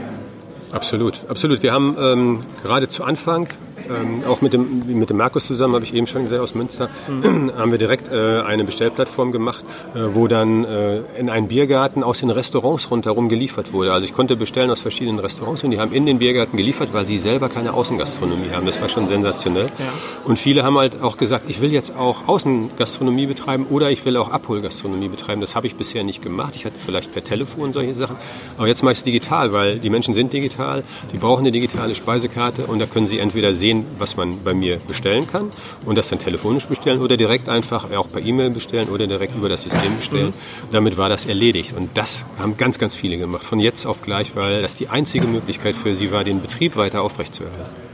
[0.71, 1.63] Absolut, absolut.
[1.63, 3.47] Wir haben ähm, gerade zu Anfang
[3.89, 6.89] ähm, auch mit dem, mit dem Markus zusammen, habe ich eben schon gesagt, aus Münster,
[7.07, 7.51] mhm.
[7.57, 9.63] haben wir direkt äh, eine Bestellplattform gemacht,
[9.93, 13.93] äh, wo dann äh, in einen Biergarten aus den Restaurants rundherum geliefert wurde.
[13.93, 17.05] Also ich konnte bestellen aus verschiedenen Restaurants und die haben in den Biergarten geliefert, weil
[17.05, 18.65] sie selber keine Außengastronomie haben.
[18.65, 19.67] Das war schon sensationell.
[19.77, 19.93] Ja.
[20.25, 24.17] Und viele haben halt auch gesagt, ich will jetzt auch Außengastronomie betreiben oder ich will
[24.17, 25.41] auch Abholgastronomie betreiben.
[25.41, 26.55] Das habe ich bisher nicht gemacht.
[26.55, 28.15] Ich hatte vielleicht per Telefon solche Sachen.
[28.57, 31.93] Aber jetzt mache ich es digital, weil die Menschen sind digital, die brauchen eine digitale
[31.95, 35.51] Speisekarte und da können sie entweder sehen, sehen, was man bei mir bestellen kann
[35.85, 39.49] und das dann telefonisch bestellen oder direkt einfach auch per E-Mail bestellen oder direkt über
[39.49, 40.27] das System bestellen.
[40.27, 40.71] Mhm.
[40.71, 44.35] Damit war das erledigt und das haben ganz, ganz viele gemacht, von jetzt auf gleich,
[44.35, 47.89] weil das die einzige Möglichkeit für sie war, den Betrieb weiter aufrechtzuerhalten.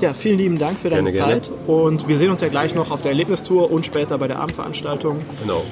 [0.00, 1.66] Ja, vielen lieben Dank für deine gerne, Zeit gerne.
[1.66, 5.20] und wir sehen uns ja gleich noch auf der Erlebnistour und später bei der Abendveranstaltung.
[5.42, 5.62] Genau.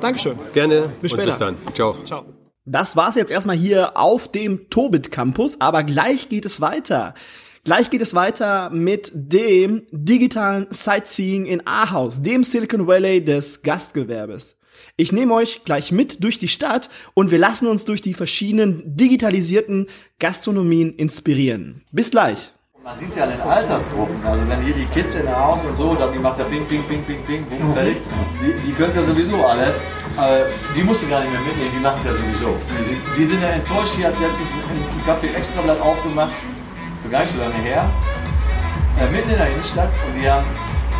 [0.00, 0.38] Dankeschön.
[0.52, 0.92] Gerne.
[1.00, 1.26] Bis später.
[1.26, 1.56] bis dann.
[1.74, 1.96] Ciao.
[2.04, 2.24] Ciao.
[2.66, 7.14] Das war's jetzt erstmal hier auf dem Tobit Campus, aber gleich geht es weiter.
[7.68, 14.56] Gleich geht es weiter mit dem digitalen Sightseeing in Ahaus, dem Silicon Valley des Gastgewerbes.
[14.96, 18.96] Ich nehme euch gleich mit durch die Stadt und wir lassen uns durch die verschiedenen
[18.96, 19.86] digitalisierten
[20.18, 21.82] Gastronomien inspirieren.
[21.92, 22.52] Bis gleich.
[22.82, 24.16] Man sieht es ja an den Altersgruppen.
[24.24, 26.82] Also wenn hier die Kids in der und so, dann die macht der Ping, Ping,
[26.84, 27.98] Ping, Ping, Ping, Ping, fertig.
[28.40, 29.66] Die, die können es ja sowieso alle.
[30.16, 30.44] Äh,
[30.74, 32.56] die musst du gar nicht mehr mitnehmen, die machen es ja sowieso.
[32.88, 36.32] Die, die, sind ja enttäuscht, die hat letztens ein Kaffee Extrablatt aufgemacht
[37.02, 37.88] so gar nicht so lange her,
[39.00, 40.46] äh, mitten in der Innenstadt und die haben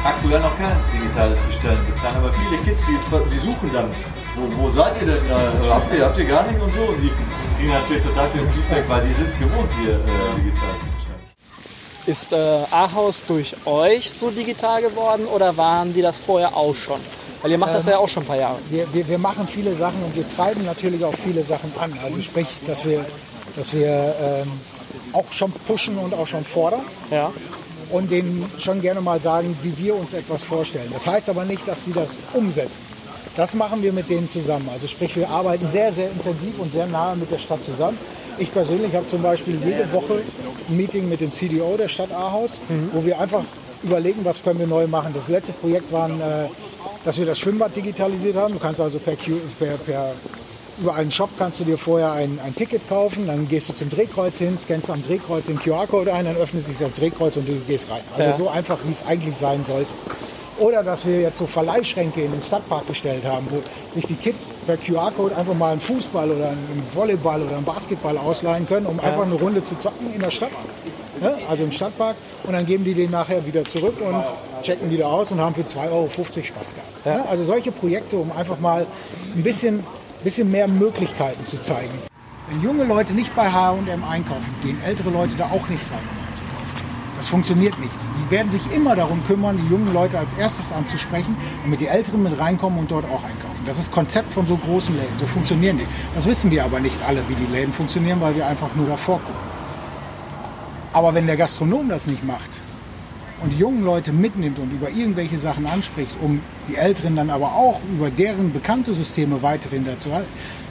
[0.05, 2.17] aktuell noch kein digitales Bestellen bezahlt.
[2.17, 2.99] Aber viele Kids, die,
[3.31, 3.91] die suchen dann,
[4.37, 5.25] wo, wo seid ihr denn?
[5.27, 6.83] Äh, habt, ihr, habt ihr gar nicht und so?
[6.83, 7.11] Und die
[7.59, 11.19] kriegen natürlich total viel Feedback, weil die sind es gewohnt, hier äh, digital zu bestellen.
[12.07, 17.01] Ist äh, Ahaus durch euch so digital geworden oder waren die das vorher auch schon?
[17.43, 18.59] Weil ihr macht das ähm, ja auch schon ein paar Jahre.
[18.71, 21.93] Wir, wir, wir, machen viele Sachen und wir treiben natürlich auch viele Sachen an.
[22.03, 23.05] Also sprich, dass wir,
[23.57, 24.53] dass wir ähm,
[25.13, 26.83] auch schon pushen und auch schon fordern.
[27.11, 27.33] Ja.
[27.91, 30.91] Und denen schon gerne mal sagen, wie wir uns etwas vorstellen.
[30.93, 32.85] Das heißt aber nicht, dass sie das umsetzen.
[33.35, 34.69] Das machen wir mit denen zusammen.
[34.73, 37.97] Also sprich, wir arbeiten sehr, sehr intensiv und sehr nahe mit der Stadt zusammen.
[38.37, 40.23] Ich persönlich habe zum Beispiel jede Woche
[40.69, 42.91] ein Meeting mit dem CDO der Stadt Ahaus, mhm.
[42.93, 43.45] wo wir einfach
[43.83, 45.13] überlegen, was können wir neu machen.
[45.15, 46.49] Das letzte Projekt war, äh,
[47.05, 48.55] dass wir das Schwimmbad digitalisiert haben.
[48.55, 50.13] Du kannst also per, per, per
[50.81, 53.91] über einen Shop kannst du dir vorher ein, ein Ticket kaufen, dann gehst du zum
[53.91, 57.55] Drehkreuz hin, scannst am Drehkreuz den QR-Code ein, dann öffnet sich das Drehkreuz und du
[57.67, 58.01] gehst rein.
[58.17, 58.37] Also ja.
[58.37, 59.91] so einfach, wie es eigentlich sein sollte.
[60.59, 63.63] Oder dass wir jetzt so Verleihschränke in den Stadtpark gestellt haben, wo
[63.95, 68.19] sich die Kids per QR-Code einfach mal einen Fußball oder einen Volleyball oder einen Basketball
[68.19, 69.05] ausleihen können, um ja.
[69.05, 70.51] einfach eine Runde zu zocken in der Stadt,
[71.21, 71.37] ne?
[71.49, 72.17] also im Stadtpark.
[72.45, 74.25] Und dann geben die den nachher wieder zurück und
[74.63, 77.05] checken wieder aus und haben für 2,50 Euro Spaß gehabt.
[77.05, 77.17] Ja.
[77.19, 77.25] Ne?
[77.29, 78.85] Also solche Projekte, um einfach mal
[79.37, 79.85] ein bisschen
[80.25, 81.93] bisschen mehr Möglichkeiten zu zeigen.
[82.51, 86.27] Wenn junge Leute nicht bei H&M einkaufen, gehen ältere Leute da auch nicht rein, um
[86.27, 86.69] einzukaufen.
[87.17, 87.93] Das funktioniert nicht.
[88.17, 92.23] Die werden sich immer darum kümmern, die jungen Leute als erstes anzusprechen, damit die Älteren
[92.23, 93.63] mit reinkommen und dort auch einkaufen.
[93.67, 95.19] Das ist Konzept von so großen Läden.
[95.19, 95.87] So funktionieren die.
[96.15, 99.19] Das wissen wir aber nicht alle, wie die Läden funktionieren, weil wir einfach nur davor
[99.19, 99.49] gucken.
[100.93, 102.63] Aber wenn der Gastronom das nicht macht,
[103.43, 107.55] und die jungen Leute mitnimmt und über irgendwelche Sachen anspricht, um die Älteren dann aber
[107.55, 110.29] auch über deren bekannte Systeme weiterhin dazu halten,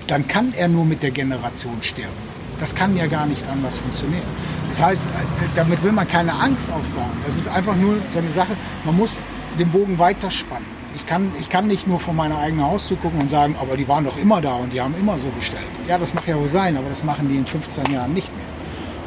[0.08, 2.38] dann kann er nur mit der Generation sterben.
[2.60, 4.24] Das kann ja gar nicht anders funktionieren.
[4.70, 7.12] Das heißt, äh, damit will man keine Angst aufbauen.
[7.26, 8.54] Das ist einfach nur so eine Sache,
[8.84, 9.20] man muss
[9.60, 10.78] den Bogen weiterspannen.
[10.96, 13.88] Ich kann, ich kann nicht nur von meiner eigenen Haus zugucken und sagen, aber die
[13.88, 15.64] waren doch immer da und die haben immer so bestellt.
[15.88, 18.48] Ja, das mag ja wohl sein, aber das machen die in 15 Jahren nicht mehr.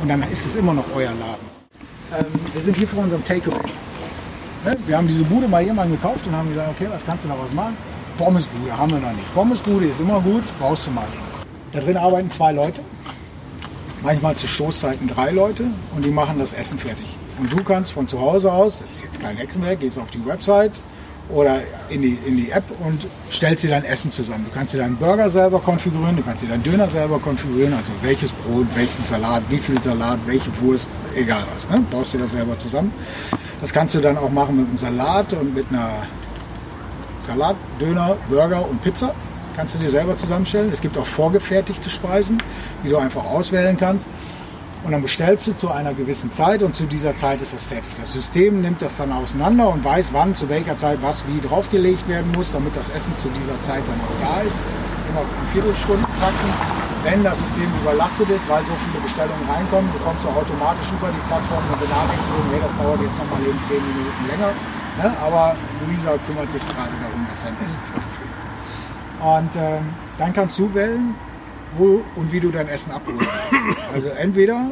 [0.01, 1.60] Und dann ist es immer noch euer Laden.
[2.19, 3.61] Ähm, wir sind hier vor unserem Takeaway.
[4.65, 4.77] Ne?
[4.87, 7.53] Wir haben diese Bude mal jemandem gekauft und haben gesagt, okay, was kannst du daraus
[7.53, 7.77] machen?
[8.19, 9.33] Pommesbude haben wir noch nicht.
[9.35, 11.07] Pommesbude ist immer gut, brauchst du mal.
[11.73, 12.81] Da drin arbeiten zwei Leute,
[14.03, 17.07] manchmal zu Stoßzeiten drei Leute und die machen das Essen fertig.
[17.39, 20.25] Und du kannst von zu Hause aus, das ist jetzt kein Hexenwerk, gehst auf die
[20.27, 20.83] Website
[21.33, 24.45] oder in die, in die App und stellst dir dein Essen zusammen.
[24.45, 27.93] Du kannst dir deinen Burger selber konfigurieren, du kannst dir deinen Döner selber konfigurieren, also
[28.03, 31.68] welches Brot, welchen Salat, wie viel Salat, welche Wurst, egal was.
[31.68, 31.85] Ne?
[31.91, 32.93] Baust dir das selber zusammen.
[33.61, 36.07] Das kannst du dann auch machen mit einem Salat und mit einer
[37.20, 39.14] Salat, Döner, Burger und Pizza.
[39.57, 40.70] Kannst du dir selber zusammenstellen.
[40.72, 42.39] Es gibt auch vorgefertigte Speisen,
[42.85, 44.07] die du einfach auswählen kannst.
[44.83, 47.93] Und dann bestellst du zu einer gewissen Zeit und zu dieser Zeit ist das fertig.
[47.97, 52.09] Das System nimmt das dann auseinander und weiß, wann, zu welcher Zeit was wie draufgelegt
[52.09, 54.64] werden muss, damit das Essen zu dieser Zeit dann auch da ist.
[55.11, 56.51] Immer in Viertelstundentakten.
[57.05, 61.24] Wenn das System überlastet ist, weil so viele Bestellungen reinkommen, bekommst du automatisch über die
[61.28, 64.53] Plattform eine Benachrichtigung, hey, das dauert jetzt nochmal eben 10 Minuten länger.
[65.01, 65.16] Ne?
[65.20, 68.33] Aber Luisa kümmert sich gerade darum, dass sein Essen fertig wird.
[69.20, 69.85] Und ähm,
[70.18, 71.14] dann kannst du wählen,
[71.77, 73.79] wo und wie du dein Essen abholen willst.
[73.93, 74.71] Also entweder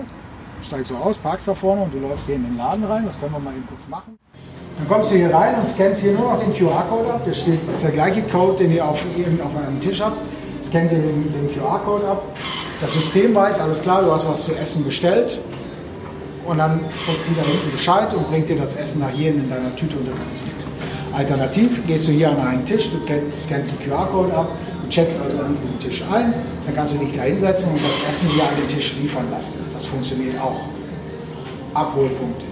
[0.62, 3.20] steigst du aus, parkst da vorne und du läufst hier in den Laden rein, das
[3.20, 4.18] können wir mal eben kurz machen.
[4.78, 7.24] Dann kommst du hier rein und scannst hier nur noch den QR-Code ab.
[7.24, 9.04] Der steht, das ist der gleiche Code, den ihr auf,
[9.44, 10.16] auf einem Tisch habt.
[10.62, 12.22] Scannt ihr den, den QR-Code ab.
[12.80, 15.40] Das System weiß, alles klar, du hast was zu essen bestellt.
[16.46, 19.50] Und dann kriegt sie da hinten Bescheid und bringt dir das Essen nach hier in
[19.50, 20.54] deiner Tüte und du kannst mit.
[21.12, 22.98] Alternativ gehst du hier an einen Tisch, du
[23.36, 24.48] scannst den QR-Code ab,
[24.88, 26.34] checkst also an diesen Tisch ein,
[26.66, 29.54] dann kannst du dich da hinsetzen und das Essen hier an den Tisch liefern lassen.
[29.72, 30.60] Das funktioniert auch.
[31.74, 32.46] Abholpunkte.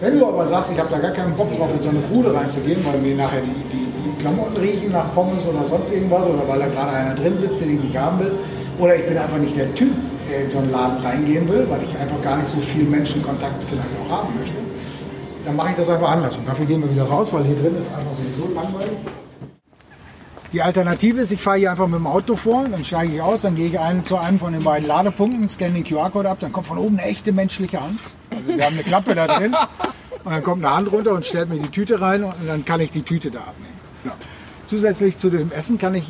[0.00, 2.32] Wenn du aber sagst, ich habe da gar keinen Bock drauf, in so eine Bude
[2.32, 6.46] reinzugehen, weil mir nachher die, die, die Klamotten riechen nach Pommes oder sonst irgendwas, oder
[6.46, 8.32] weil da gerade einer drin sitzt, den ich nicht haben will,
[8.78, 9.90] oder ich bin einfach nicht der Typ,
[10.30, 13.64] der in so einen Laden reingehen will, weil ich einfach gar nicht so viel Menschenkontakt
[13.68, 14.58] vielleicht auch haben möchte,
[15.44, 16.36] dann mache ich das einfach anders.
[16.36, 18.98] Und dafür gehen wir wieder raus, weil hier drin ist einfach sowieso langweilig.
[20.52, 23.42] Die Alternative ist, ich fahre hier einfach mit dem Auto vor, dann steige ich aus,
[23.42, 26.52] dann gehe ich ein, zu einem von den beiden Ladepunkten, scanne den QR-Code ab, dann
[26.52, 28.00] kommt von oben eine echte menschliche Hand.
[28.30, 29.54] Also wir haben eine Klappe da drin
[30.24, 32.80] und dann kommt eine Hand runter und stellt mir die Tüte rein und dann kann
[32.80, 33.78] ich die Tüte da abnehmen.
[34.04, 34.12] Ja.
[34.66, 36.04] Zusätzlich zu dem Essen kann ich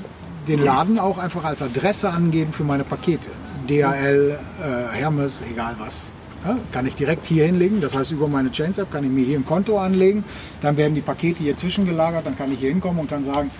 [0.46, 3.30] den Laden auch einfach als Adresse angeben für meine Pakete.
[3.68, 6.12] DHL, äh, Hermes, egal was.
[6.46, 7.80] Ja, kann ich direkt hier hinlegen.
[7.80, 10.24] Das heißt, über meine Chains App kann ich mir hier ein Konto anlegen.
[10.62, 12.24] Dann werden die Pakete hier zwischengelagert.
[12.24, 13.50] Dann kann ich hier hinkommen und kann sagen,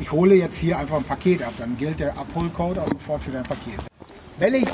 [0.00, 1.52] ich hole jetzt hier einfach ein Paket ab.
[1.58, 3.78] Dann gilt der Abholcode auch sofort für dein Paket.
[4.38, 4.66] Wenn ich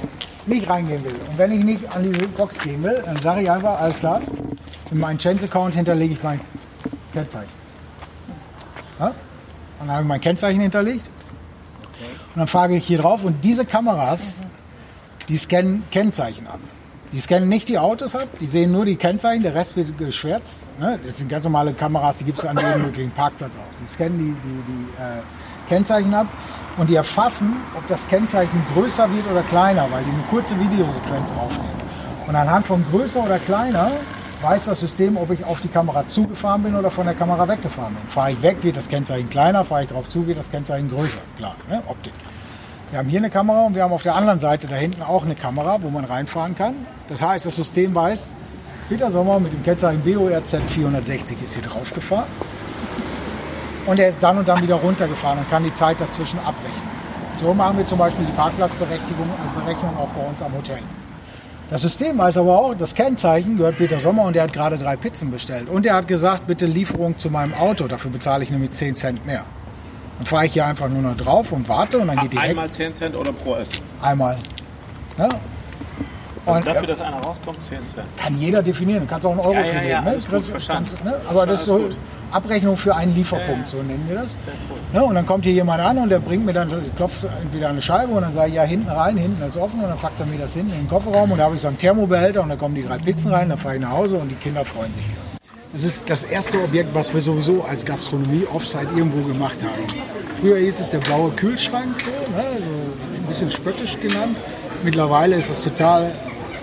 [0.47, 3.51] nicht reingehen will und wenn ich nicht an diese Box gehen will, dann sage ich
[3.51, 4.20] einfach, alles klar,
[4.91, 6.41] in meinen Chains-Account hinterlege ich mein
[7.12, 7.51] Kennzeichen.
[8.99, 9.14] Ja?
[9.79, 11.11] Dann habe ich mein Kennzeichen hinterlegt.
[12.35, 14.35] Und dann frage ich hier drauf und diese Kameras,
[15.29, 16.59] die scannen Kennzeichen ab.
[17.15, 20.67] Die scannen nicht die Autos ab, die sehen nur die Kennzeichen, der Rest wird geschwärzt.
[20.81, 20.99] Ne?
[21.07, 23.81] Das sind ganz normale Kameras, die gibt es an jedem möglichen Parkplatz auch.
[23.81, 25.23] Die scannen die, die, die äh,
[25.69, 26.27] Kennzeichen ab
[26.77, 31.31] und die erfassen, ob das Kennzeichen größer wird oder kleiner, weil die eine kurze Videosequenz
[31.31, 31.81] aufnehmen.
[32.27, 33.93] Und anhand von größer oder kleiner
[34.43, 37.95] weiß das System, ob ich auf die Kamera zugefahren bin oder von der Kamera weggefahren
[37.95, 38.09] bin.
[38.09, 41.21] Fahre ich weg, wird das Kennzeichen kleiner, fahre ich darauf zu, wird das Kennzeichen größer.
[41.37, 41.81] Klar, ne?
[41.87, 42.12] Optik.
[42.95, 45.24] Wir haben hier eine Kamera und wir haben auf der anderen Seite da hinten auch
[45.24, 46.86] eine Kamera, wo man reinfahren kann.
[47.09, 48.32] Das heißt, das System weiß,
[48.88, 52.28] Peter Sommer mit dem Kennzeichen BORZ 460 ist hier drauf gefahren.
[53.86, 56.88] Und er ist dann und dann wieder runtergefahren und kann die Zeit dazwischen abrechnen.
[57.38, 59.26] So machen wir zum Beispiel die Parkplatzberechtigung
[59.57, 60.78] Berechnung auch bei uns am Hotel.
[61.70, 64.95] Das System weiß aber auch, das Kennzeichen gehört Peter Sommer und er hat gerade drei
[64.95, 65.68] Pizzen bestellt.
[65.68, 69.26] Und er hat gesagt, bitte Lieferung zu meinem Auto, dafür bezahle ich nämlich 10 Cent
[69.26, 69.45] mehr.
[70.19, 72.71] Dann fahre ich hier einfach nur noch drauf und warte und dann geht die Einmal
[72.71, 73.81] 10 Cent oder pro Essen?
[74.01, 74.37] Einmal.
[75.19, 75.37] Also
[76.47, 78.07] Und, dafür, ja, dass einer rauskommt, 10 Cent.
[78.17, 79.01] kann jeder definieren.
[79.01, 79.91] Du kannst auch einen Euro Ja, für ja, nehmen.
[79.91, 80.19] ja, ne?
[80.43, 81.15] gut, kannst- ne?
[81.29, 81.97] Aber das ist so gut.
[82.31, 84.35] Abrechnung für einen Lieferpunkt, so nennen wir das.
[84.93, 85.03] Ne?
[85.05, 88.12] Und dann kommt hier jemand an und der bringt mir dann, klopft entweder eine Scheibe
[88.12, 90.39] und dann sage ich, ja, hinten rein, hinten ist offen und dann packt er mir
[90.39, 92.75] das hinten in den Kofferraum und da habe ich so einen Thermobehälter und da kommen
[92.75, 95.34] die drei Pizzen rein, dann fahre ich nach Hause und die Kinder freuen sich hier.
[95.75, 99.83] Das ist das erste Objekt, was wir sowieso als Gastronomie Offsite irgendwo gemacht haben.
[100.41, 102.45] Früher hieß es der blaue Kühlschrank, so, ne?
[103.12, 104.37] so ein bisschen spöttisch genannt.
[104.85, 106.12] Mittlerweile ist es total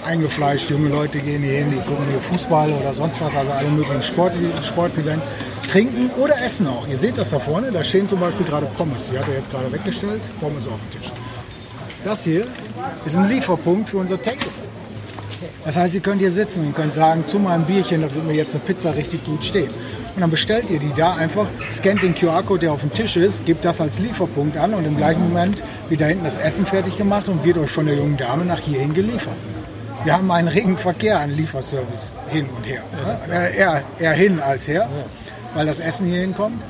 [0.05, 0.70] eingefleischt.
[0.70, 4.01] Junge Leute gehen hier hin, die gucken hier Fußball oder sonst was, also alle möglichen
[4.01, 5.26] Sport, Sportsevents.
[5.68, 6.88] Trinken oder essen auch.
[6.88, 9.09] Ihr seht das da vorne, da stehen zum Beispiel gerade Pommes.
[9.12, 10.22] Die hat er jetzt gerade weggestellt.
[10.39, 11.12] Pommes auf dem Tisch.
[12.05, 12.47] Das hier
[13.05, 14.70] ist ein Lieferpunkt für unser Takeaway.
[15.65, 18.33] Das heißt, ihr könnt hier sitzen und könnt sagen, zu meinem Bierchen, da wird mir
[18.33, 19.69] jetzt eine Pizza richtig gut stehen.
[20.15, 23.45] Und dann bestellt ihr die da einfach, scannt den QR-Code, der auf dem Tisch ist,
[23.45, 26.97] gebt das als Lieferpunkt an und im gleichen Moment wird da hinten das Essen fertig
[26.97, 29.35] gemacht und wird euch von der jungen Dame nach hierhin geliefert.
[30.03, 32.81] Wir haben einen regen Verkehr an Lieferservice hin und her.
[33.27, 33.49] Ne?
[33.55, 34.89] Eher, eher hin als her,
[35.53, 36.61] weil das Essen hier hinkommt.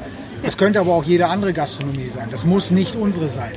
[0.44, 2.28] Das könnte aber auch jede andere Gastronomie sein.
[2.30, 3.54] Das muss nicht unsere sein.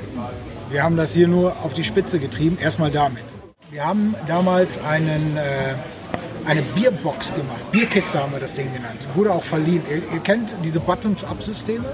[0.70, 3.33] Wir haben das hier nur auf die Spitze getrieben, erstmal damit.
[3.74, 5.74] Wir haben damals einen, äh,
[6.48, 7.72] eine Bierbox gemacht.
[7.72, 9.00] Bierkiste haben wir das Ding genannt.
[9.14, 9.82] Wurde auch verliehen.
[9.90, 11.84] Ihr, ihr kennt diese Bottoms-up-Systeme?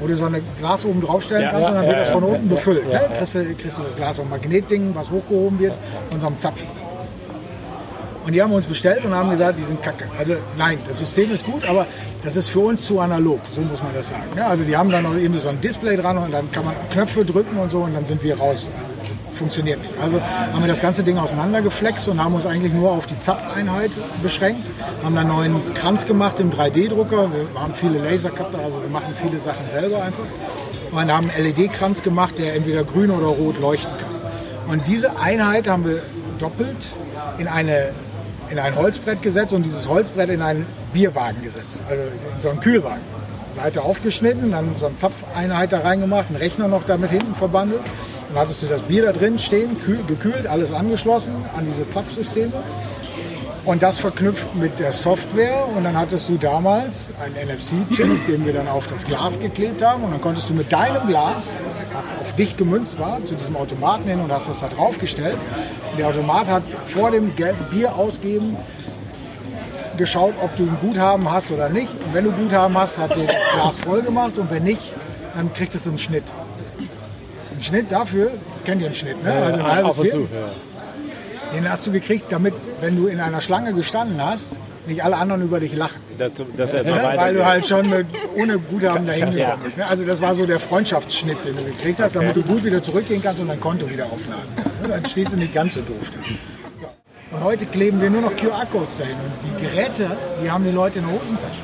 [0.00, 2.14] Wo du so ein Glas oben draufstellen Ja, kannst und dann ja, wird das ja,
[2.14, 2.82] von ja, unten ja, befüllt.
[2.90, 3.04] ja, ne?
[3.04, 3.16] ja.
[3.16, 5.74] Kriegst, du, kriegst du das Glas, so ein Magnetding, was hochgehoben wird,
[6.10, 6.66] von so einem Zapfen.
[8.26, 10.06] Und die haben uns bestellt und haben gesagt, die sind kacke.
[10.18, 11.86] Also nein, das System ist gut, aber
[12.24, 14.26] das ist für uns zu analog, so muss man das sagen.
[14.36, 16.74] Ja, also die haben dann noch eben so ein Display dran und dann kann man
[16.90, 18.68] Knöpfe drücken und so und dann sind wir raus.
[19.40, 19.94] Funktioniert nicht.
[19.98, 23.92] Also haben wir das ganze Ding auseinandergeflext und haben uns eigentlich nur auf die Zapfeinheit
[24.22, 24.68] beschränkt.
[25.02, 27.30] Haben einen neuen Kranz gemacht im 3D-Drucker.
[27.32, 30.24] Wir haben viele Lasercutter, also wir machen viele Sachen selber einfach.
[30.92, 34.70] Und haben einen LED-Kranz gemacht, der entweder grün oder rot leuchten kann.
[34.70, 36.02] Und diese Einheit haben wir
[36.38, 36.94] doppelt
[37.38, 37.92] in, eine,
[38.50, 42.60] in ein Holzbrett gesetzt und dieses Holzbrett in einen Bierwagen gesetzt, also in so einen
[42.60, 43.00] Kühlwagen.
[43.56, 47.80] Seite aufgeschnitten, dann so eine Zapfeinheit da reingemacht, einen Rechner noch damit hinten verbandelt.
[48.32, 52.52] Dann hattest du das Bier da drin stehen, kühl, gekühlt, alles angeschlossen an diese Zapfsysteme.
[53.64, 55.66] Und das verknüpft mit der Software.
[55.76, 60.04] Und dann hattest du damals einen NFC-Chip, den wir dann auf das Glas geklebt haben.
[60.04, 64.04] Und dann konntest du mit deinem Glas, was auf dich gemünzt war, zu diesem Automaten
[64.04, 65.36] hin und hast das da draufgestellt.
[65.90, 67.32] Und der Automat hat vor dem
[67.70, 68.56] Bier ausgeben
[69.96, 71.92] geschaut, ob du ein Guthaben hast oder nicht.
[71.92, 74.38] Und wenn du Guthaben hast, hat dir das Glas voll gemacht.
[74.38, 74.94] Und wenn nicht,
[75.34, 76.32] dann kriegt es einen Schnitt.
[77.60, 78.30] Ein Schnitt dafür,
[78.64, 79.30] kennt ihr einen Schnitt, ne?
[79.34, 81.52] Also ein halbes Ab zu, ja.
[81.52, 85.42] Den hast du gekriegt, damit, wenn du in einer Schlange gestanden hast, nicht alle anderen
[85.42, 86.00] über dich lachen.
[86.16, 87.12] Dass, dass er Ne?
[87.16, 89.44] Weil du halt schon mit, ohne Guthaben dahin Ja.
[89.50, 89.76] gekommen bist.
[89.76, 89.86] Ne?
[89.86, 93.20] Also das war so der Freundschaftsschnitt, den du gekriegt hast, damit du gut wieder zurückgehen
[93.22, 94.80] kannst und dein Konto wieder aufladen kannst.
[94.80, 94.88] ne?
[94.88, 96.18] Dann stehst du nicht ganz so doof da.
[96.80, 96.86] So.
[97.36, 99.16] Und heute kleben wir nur noch QR-Codes dahin.
[99.16, 100.06] Und die Geräte,
[100.42, 101.60] die haben die Leute in der Hosentasche.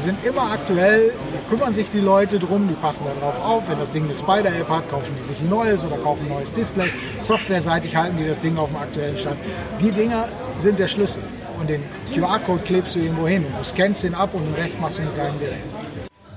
[0.00, 3.68] Die sind immer aktuell, da kümmern sich die Leute drum, die passen da drauf auf.
[3.68, 6.50] Wenn das Ding eine Spider-App hat, kaufen die sich ein neues oder kaufen ein neues
[6.52, 6.88] Display.
[7.20, 9.36] Softwareseitig halten die das Ding auf dem aktuellen Stand.
[9.78, 11.22] Die Dinger sind der Schlüssel.
[11.58, 11.82] Und den
[12.14, 13.44] QR-Code klebst du irgendwo hin.
[13.58, 15.64] Du scannst den ab und den Rest machst du mit deinem Gerät.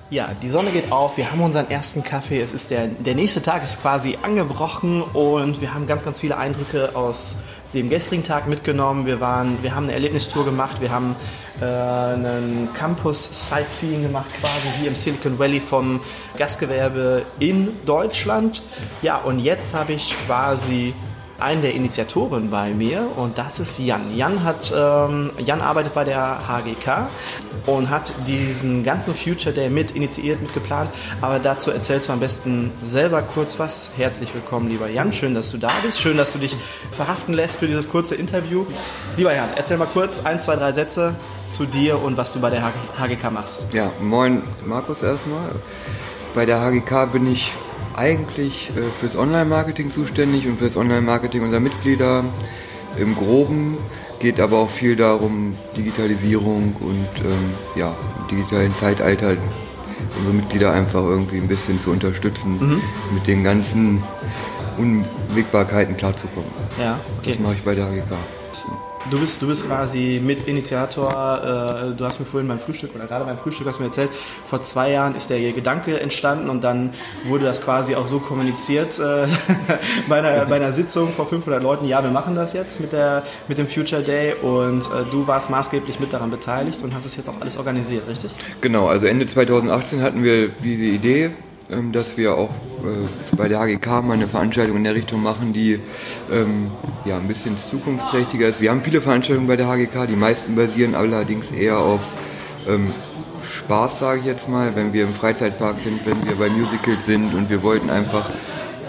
[0.09, 3.41] Ja, die Sonne geht auf, wir haben unseren ersten Kaffee, es ist der, der nächste
[3.41, 7.37] Tag ist quasi angebrochen und wir haben ganz, ganz viele Eindrücke aus
[7.73, 9.05] dem gestrigen Tag mitgenommen.
[9.05, 11.15] Wir, waren, wir haben eine Erlebnistour gemacht, wir haben
[11.59, 16.01] äh, einen Campus-Sightseeing gemacht, quasi hier im Silicon Valley vom
[16.37, 18.61] Gastgewerbe in Deutschland.
[19.01, 20.93] Ja, und jetzt habe ich quasi
[21.39, 24.15] einen der Initiatoren bei mir und das ist Jan.
[24.15, 27.07] Jan, hat, ähm, Jan arbeitet bei der HGK
[27.65, 30.89] und hat diesen ganzen Future Day mit initiiert, mit geplant.
[31.21, 33.91] Aber dazu erzählst du am besten selber kurz was.
[33.97, 35.13] Herzlich willkommen, lieber Jan.
[35.13, 35.99] Schön, dass du da bist.
[35.99, 36.55] Schön, dass du dich
[36.95, 38.65] verhaften lässt für dieses kurze Interview.
[39.17, 41.15] Lieber Jan, erzähl mal kurz ein, zwei, drei Sätze
[41.51, 42.63] zu dir und was du bei der
[42.99, 43.73] HGK machst.
[43.73, 45.49] Ja, moin Markus erstmal.
[46.35, 47.51] Bei der HGK bin ich
[47.95, 52.23] eigentlich äh, fürs Online-Marketing zuständig und fürs Online-Marketing unserer Mitglieder
[52.97, 53.77] im Groben.
[54.19, 59.35] Geht aber auch viel darum, Digitalisierung und ähm, ja, im digitalen Zeitalter
[60.17, 62.81] unsere Mitglieder einfach irgendwie ein bisschen zu unterstützen, Mhm.
[63.13, 64.01] mit den ganzen
[64.77, 66.49] Unwägbarkeiten klarzukommen.
[66.79, 67.31] Ja, okay.
[67.31, 68.11] Das mache ich bei der HGK.
[69.11, 71.91] Du bist, du bist quasi Mitinitiator.
[71.91, 74.09] Äh, du hast mir vorhin beim Frühstück oder gerade beim Frühstück hast mir erzählt,
[74.47, 76.91] vor zwei Jahren ist der Gedanke entstanden und dann
[77.25, 79.27] wurde das quasi auch so kommuniziert äh,
[80.07, 81.85] bei, einer, bei einer Sitzung vor 500 Leuten.
[81.85, 85.49] Ja, wir machen das jetzt mit, der, mit dem Future Day und äh, du warst
[85.49, 88.31] maßgeblich mit daran beteiligt und hast es jetzt auch alles organisiert, richtig?
[88.61, 91.31] Genau, also Ende 2018 hatten wir diese Idee,
[91.91, 92.49] dass wir auch
[92.83, 95.79] äh, bei der HGK mal eine Veranstaltung in der Richtung machen, die
[96.31, 96.71] ähm,
[97.05, 98.61] ja, ein bisschen zukunftsträchtiger ist.
[98.61, 102.01] Wir haben viele Veranstaltungen bei der HGK, die meisten basieren allerdings eher auf
[102.67, 102.87] ähm,
[103.57, 107.33] Spaß, sage ich jetzt mal, wenn wir im Freizeitpark sind, wenn wir bei Musicals sind
[107.33, 108.29] und wir wollten einfach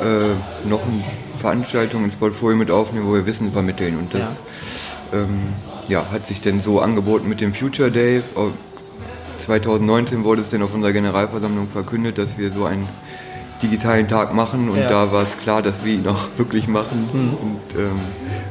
[0.00, 1.04] äh, noch eine
[1.38, 4.40] Veranstaltung ins Portfolio mit aufnehmen, wo wir Wissen vermitteln und das
[5.12, 5.52] ähm,
[5.88, 8.22] ja, hat sich denn so angeboten mit dem Future Day.
[9.44, 12.88] Au- 2019 wurde es dann auf unserer Generalversammlung verkündet, dass wir so ein
[13.62, 14.88] digitalen Tag machen und Ja.
[14.88, 17.08] da war es klar, dass wir ihn auch wirklich machen.
[17.12, 17.34] Mhm.
[17.34, 18.00] Und ähm,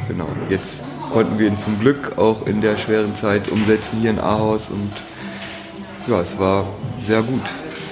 [0.07, 0.81] genau, jetzt
[1.11, 4.91] konnten wir ihn zum Glück auch in der schweren Zeit umsetzen hier in Ahaus und
[6.07, 6.65] ja, es war
[7.05, 7.41] sehr gut.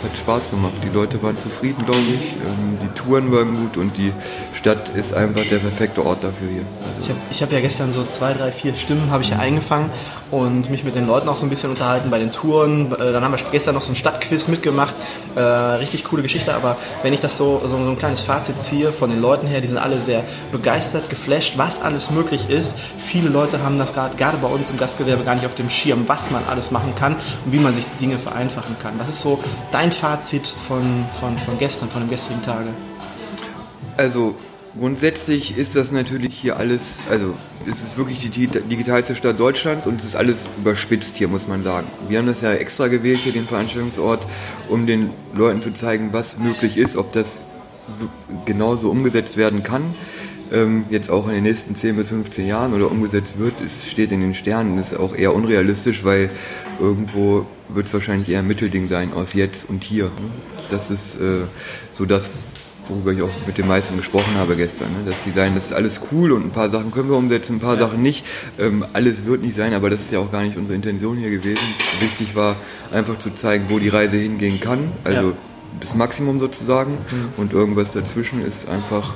[0.04, 0.74] Hat Spaß gemacht.
[0.84, 2.32] Die Leute waren zufrieden, glaube ich.
[2.34, 4.12] Ähm, die Touren waren gut und die
[4.58, 6.64] Stadt ist einfach der perfekte Ort dafür hier.
[6.98, 9.92] Also, Ich habe hab ja gestern so zwei, drei, vier Stimmen habe ich ja eingefangen
[10.32, 12.92] und mich mit den Leuten auch so ein bisschen unterhalten bei den Touren.
[12.94, 14.96] Äh, Dann haben wir gestern noch so ein Stadtquiz mitgemacht.
[15.36, 19.10] Äh, richtig coole Geschichte, aber wenn ich das so, so, ein kleines Fazit ziehe von
[19.10, 22.78] den Leuten her, die sind alle sehr begeistert, geflasht, was alles möglich ist.
[22.98, 26.08] Viele Leute haben das gerade gerade bei uns im Gastgewerbe gar nicht auf dem Schirm,
[26.08, 27.16] was man alles machen kann
[27.46, 28.94] und wie man sich die Dinge vereinfachen kann.
[28.98, 29.40] Was ist so
[29.72, 32.70] dein Fazit von, von, von gestern, von dem gestrigen Tage?
[33.98, 34.36] Also
[34.80, 37.34] grundsätzlich ist das natürlich hier alles, also
[37.66, 41.48] es ist wirklich die di- digitalste Stadt Deutschlands und es ist alles überspitzt hier, muss
[41.48, 41.88] man sagen.
[42.10, 44.26] Wir haben das ja extra gewählt hier, den Veranstaltungsort,
[44.70, 47.40] um den Leuten zu zeigen, was möglich ist, ob das
[48.46, 49.94] genauso umgesetzt werden kann.
[50.52, 54.12] Ähm, jetzt auch in den nächsten 10 bis 15 Jahren oder umgesetzt wird, es steht
[54.12, 56.30] in den Sternen, ist auch eher unrealistisch, weil
[56.80, 60.06] irgendwo wird es wahrscheinlich eher ein Mittelding sein aus jetzt und hier.
[60.06, 60.12] Ne?
[60.70, 61.44] Das ist äh,
[61.94, 62.30] so das,
[62.92, 65.12] worüber ich auch mit den meisten gesprochen habe gestern, ne?
[65.12, 67.60] dass sie sagen, das ist alles cool und ein paar Sachen können wir umsetzen, ein
[67.60, 68.26] paar Sachen nicht.
[68.60, 71.30] Ähm, alles wird nicht sein, aber das ist ja auch gar nicht unsere Intention hier
[71.30, 71.64] gewesen.
[72.00, 72.56] Wichtig war
[72.94, 75.34] einfach zu zeigen, wo die Reise hingehen kann, also Ja.
[75.80, 77.30] das Maximum sozusagen Mhm.
[77.38, 79.14] und irgendwas dazwischen ist einfach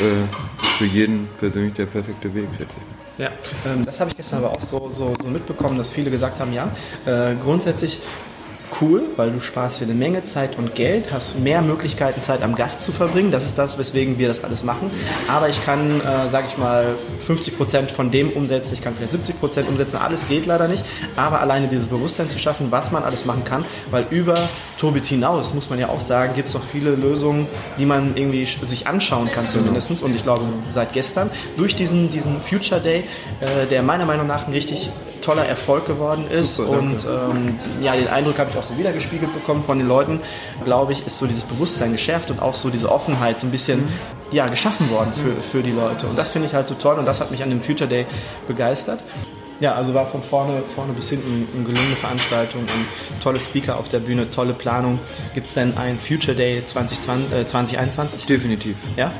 [0.00, 2.92] äh, für jeden persönlich der perfekte Weg, schätze ich.
[3.18, 3.28] Ja,
[3.66, 6.52] ähm, das habe ich gestern aber auch so, so, so mitbekommen, dass viele gesagt haben,
[6.52, 6.70] ja,
[7.06, 8.00] äh, grundsätzlich
[8.80, 12.54] cool, weil du sparst dir eine Menge Zeit und Geld, hast mehr Möglichkeiten, Zeit am
[12.54, 13.30] Gast zu verbringen.
[13.30, 14.90] Das ist das, weswegen wir das alles machen.
[15.28, 16.94] Aber ich kann, äh, sage ich mal,
[17.26, 19.96] 50 Prozent von dem umsetzen, ich kann vielleicht 70 Prozent umsetzen.
[19.96, 20.84] Alles geht leider nicht.
[21.16, 24.34] Aber alleine dieses Bewusstsein zu schaffen, was man alles machen kann, weil über
[24.78, 27.46] Tobit hinaus, muss man ja auch sagen, gibt es noch viele Lösungen,
[27.78, 30.02] die man irgendwie sich anschauen kann zumindest.
[30.02, 30.42] Und ich glaube,
[30.72, 33.04] seit gestern, durch diesen, diesen Future Day,
[33.40, 34.90] äh, der meiner Meinung nach ein richtig
[35.22, 36.56] toller Erfolg geworden ist.
[36.56, 40.20] Super, und ähm, ja, den Eindruck habe ich auch so wiedergespiegelt bekommen von den Leuten,
[40.64, 43.88] glaube ich, ist so dieses Bewusstsein geschärft und auch so diese Offenheit so ein bisschen
[44.30, 46.06] ja, geschaffen worden für, für die Leute.
[46.06, 48.06] Und das finde ich halt so toll und das hat mich an dem Future Day
[48.46, 49.02] begeistert.
[49.62, 53.88] Ja, also war von vorne, vorne bis hinten eine gelungene Veranstaltung und tolle Speaker auf
[53.88, 54.98] der Bühne, tolle Planung.
[55.34, 58.26] Gibt es denn ein Future Day 2020, äh, 2021?
[58.26, 58.74] Definitiv.
[58.96, 59.12] Ja?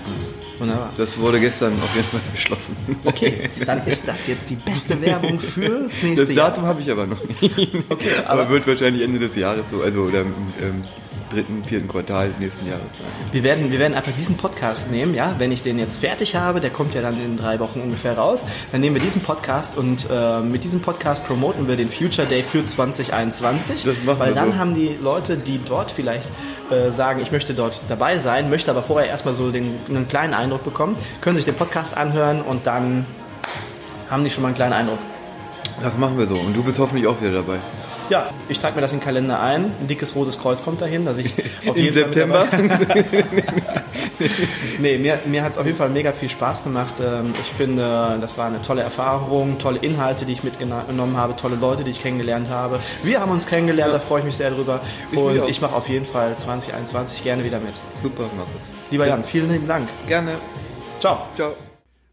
[0.59, 0.91] Wunderbar.
[0.97, 2.77] Das wurde gestern auf jeden Fall beschlossen.
[3.05, 6.49] Okay, dann ist das jetzt die beste Werbung fürs nächste Das Jahr.
[6.51, 7.71] Datum habe ich aber noch nicht.
[8.27, 10.83] aber, wird wahrscheinlich Ende des Jahres so, also oder ähm,
[11.33, 13.07] dritten, vierten Quartal nächsten Jahres sein.
[13.33, 16.61] Wir werden, wir werden einfach diesen Podcast nehmen, ja, wenn ich den jetzt fertig habe,
[16.61, 20.07] der kommt ja dann in drei Wochen ungefähr raus, dann nehmen wir diesen Podcast und
[20.11, 24.35] äh, mit diesem Podcast promoten wir den Future Day für 2021, Das machen weil wir
[24.35, 24.59] dann so.
[24.59, 26.31] haben die Leute, die dort vielleicht
[26.71, 30.35] äh, sagen, ich möchte dort dabei sein, möchte aber vorher erstmal so den, einen kleinen
[30.35, 33.07] Eindruck bekommen, können sich den Podcast anhören und dann
[34.11, 34.99] haben die schon mal einen kleinen Eindruck.
[35.83, 36.35] Das machen wir so.
[36.35, 37.57] Und du bist hoffentlich auch wieder dabei.
[38.13, 39.73] Ja, ich trage mir das in den Kalender ein.
[39.81, 41.33] Ein dickes rotes Kreuz kommt dahin, dass ich
[41.67, 42.47] auf Im jeden Fall September?
[44.81, 46.93] nee, mir, mir hat es auf jeden Fall mega viel Spaß gemacht.
[47.03, 51.57] Ähm, Ich finde, das war eine tolle Erfahrung, tolle Inhalte, die ich mitgenommen habe, tolle
[51.57, 52.81] Leute, die ich kennengelernt habe.
[53.03, 54.81] Wir haben uns kennengelernt, da freue ich mich sehr drüber.
[55.11, 57.73] Ich Und ich mache auf jeden Fall 2021 gerne wieder mit.
[58.03, 58.91] Super, mach es.
[58.91, 59.89] Lieber Jan, vielen lieben Dank.
[60.07, 60.33] Gerne.
[61.01, 61.29] Ciao.
[61.35, 61.55] Ciao.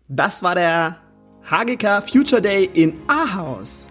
[0.08, 0.96] Das war der
[1.44, 3.88] HGK Future Day in Ahaus.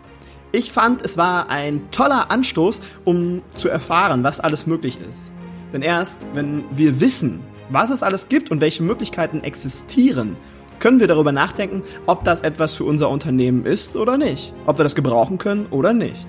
[0.51, 5.30] Ich fand, es war ein toller Anstoß, um zu erfahren, was alles möglich ist.
[5.74, 10.38] Denn erst, wenn wir wissen, was es alles gibt und welche Möglichkeiten existieren,
[10.78, 14.55] können wir darüber nachdenken, ob das etwas für unser Unternehmen ist oder nicht.
[14.64, 16.28] Ob wir das gebrauchen können oder nicht.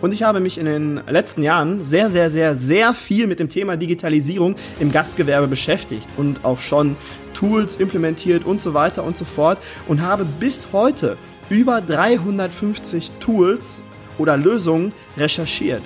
[0.00, 3.48] Und ich habe mich in den letzten Jahren sehr, sehr, sehr, sehr viel mit dem
[3.48, 6.96] Thema Digitalisierung im Gastgewerbe beschäftigt und auch schon
[7.32, 11.16] Tools implementiert und so weiter und so fort und habe bis heute
[11.48, 13.82] über 350 Tools
[14.18, 15.82] oder Lösungen recherchiert.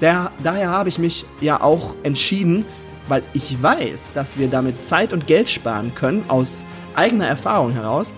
[0.00, 2.64] Der, daher habe ich mich ja auch entschieden,
[3.08, 8.12] weil ich weiß, dass wir damit Zeit und Geld sparen können, aus eigener Erfahrung heraus,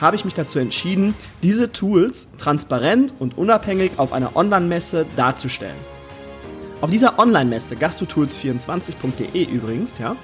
[0.00, 5.76] habe ich mich dazu entschieden, diese Tools transparent und unabhängig auf einer Online-Messe darzustellen.
[6.80, 10.16] Auf dieser Online-Messe, gastotools24.de übrigens, ja,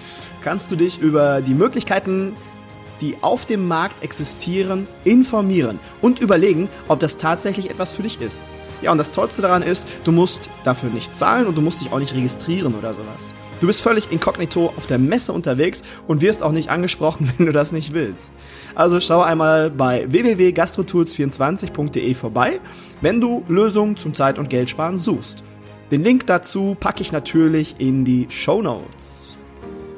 [0.43, 2.35] kannst du dich über die Möglichkeiten,
[3.01, 8.51] die auf dem Markt existieren, informieren und überlegen, ob das tatsächlich etwas für dich ist.
[8.83, 11.93] Ja, und das Tollste daran ist, du musst dafür nicht zahlen und du musst dich
[11.93, 13.35] auch nicht registrieren oder sowas.
[13.61, 17.53] Du bist völlig inkognito auf der Messe unterwegs und wirst auch nicht angesprochen, wenn du
[17.53, 18.33] das nicht willst.
[18.75, 22.61] Also schau einmal bei www.gastrotools24.de vorbei,
[23.03, 25.45] wenn du Lösungen zum Zeit- und Geldsparen suchst.
[25.91, 29.20] Den Link dazu packe ich natürlich in die Show Notes.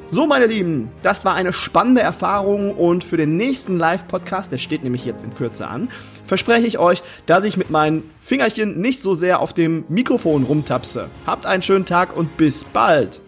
[0.05, 4.83] So, meine Lieben, das war eine spannende Erfahrung und für den nächsten Live-Podcast, der steht
[4.83, 5.89] nämlich jetzt in Kürze an,
[6.25, 11.09] verspreche ich euch, dass ich mit meinen Fingerchen nicht so sehr auf dem Mikrofon rumtapse.
[11.25, 13.22] Habt einen schönen Tag und bis bald.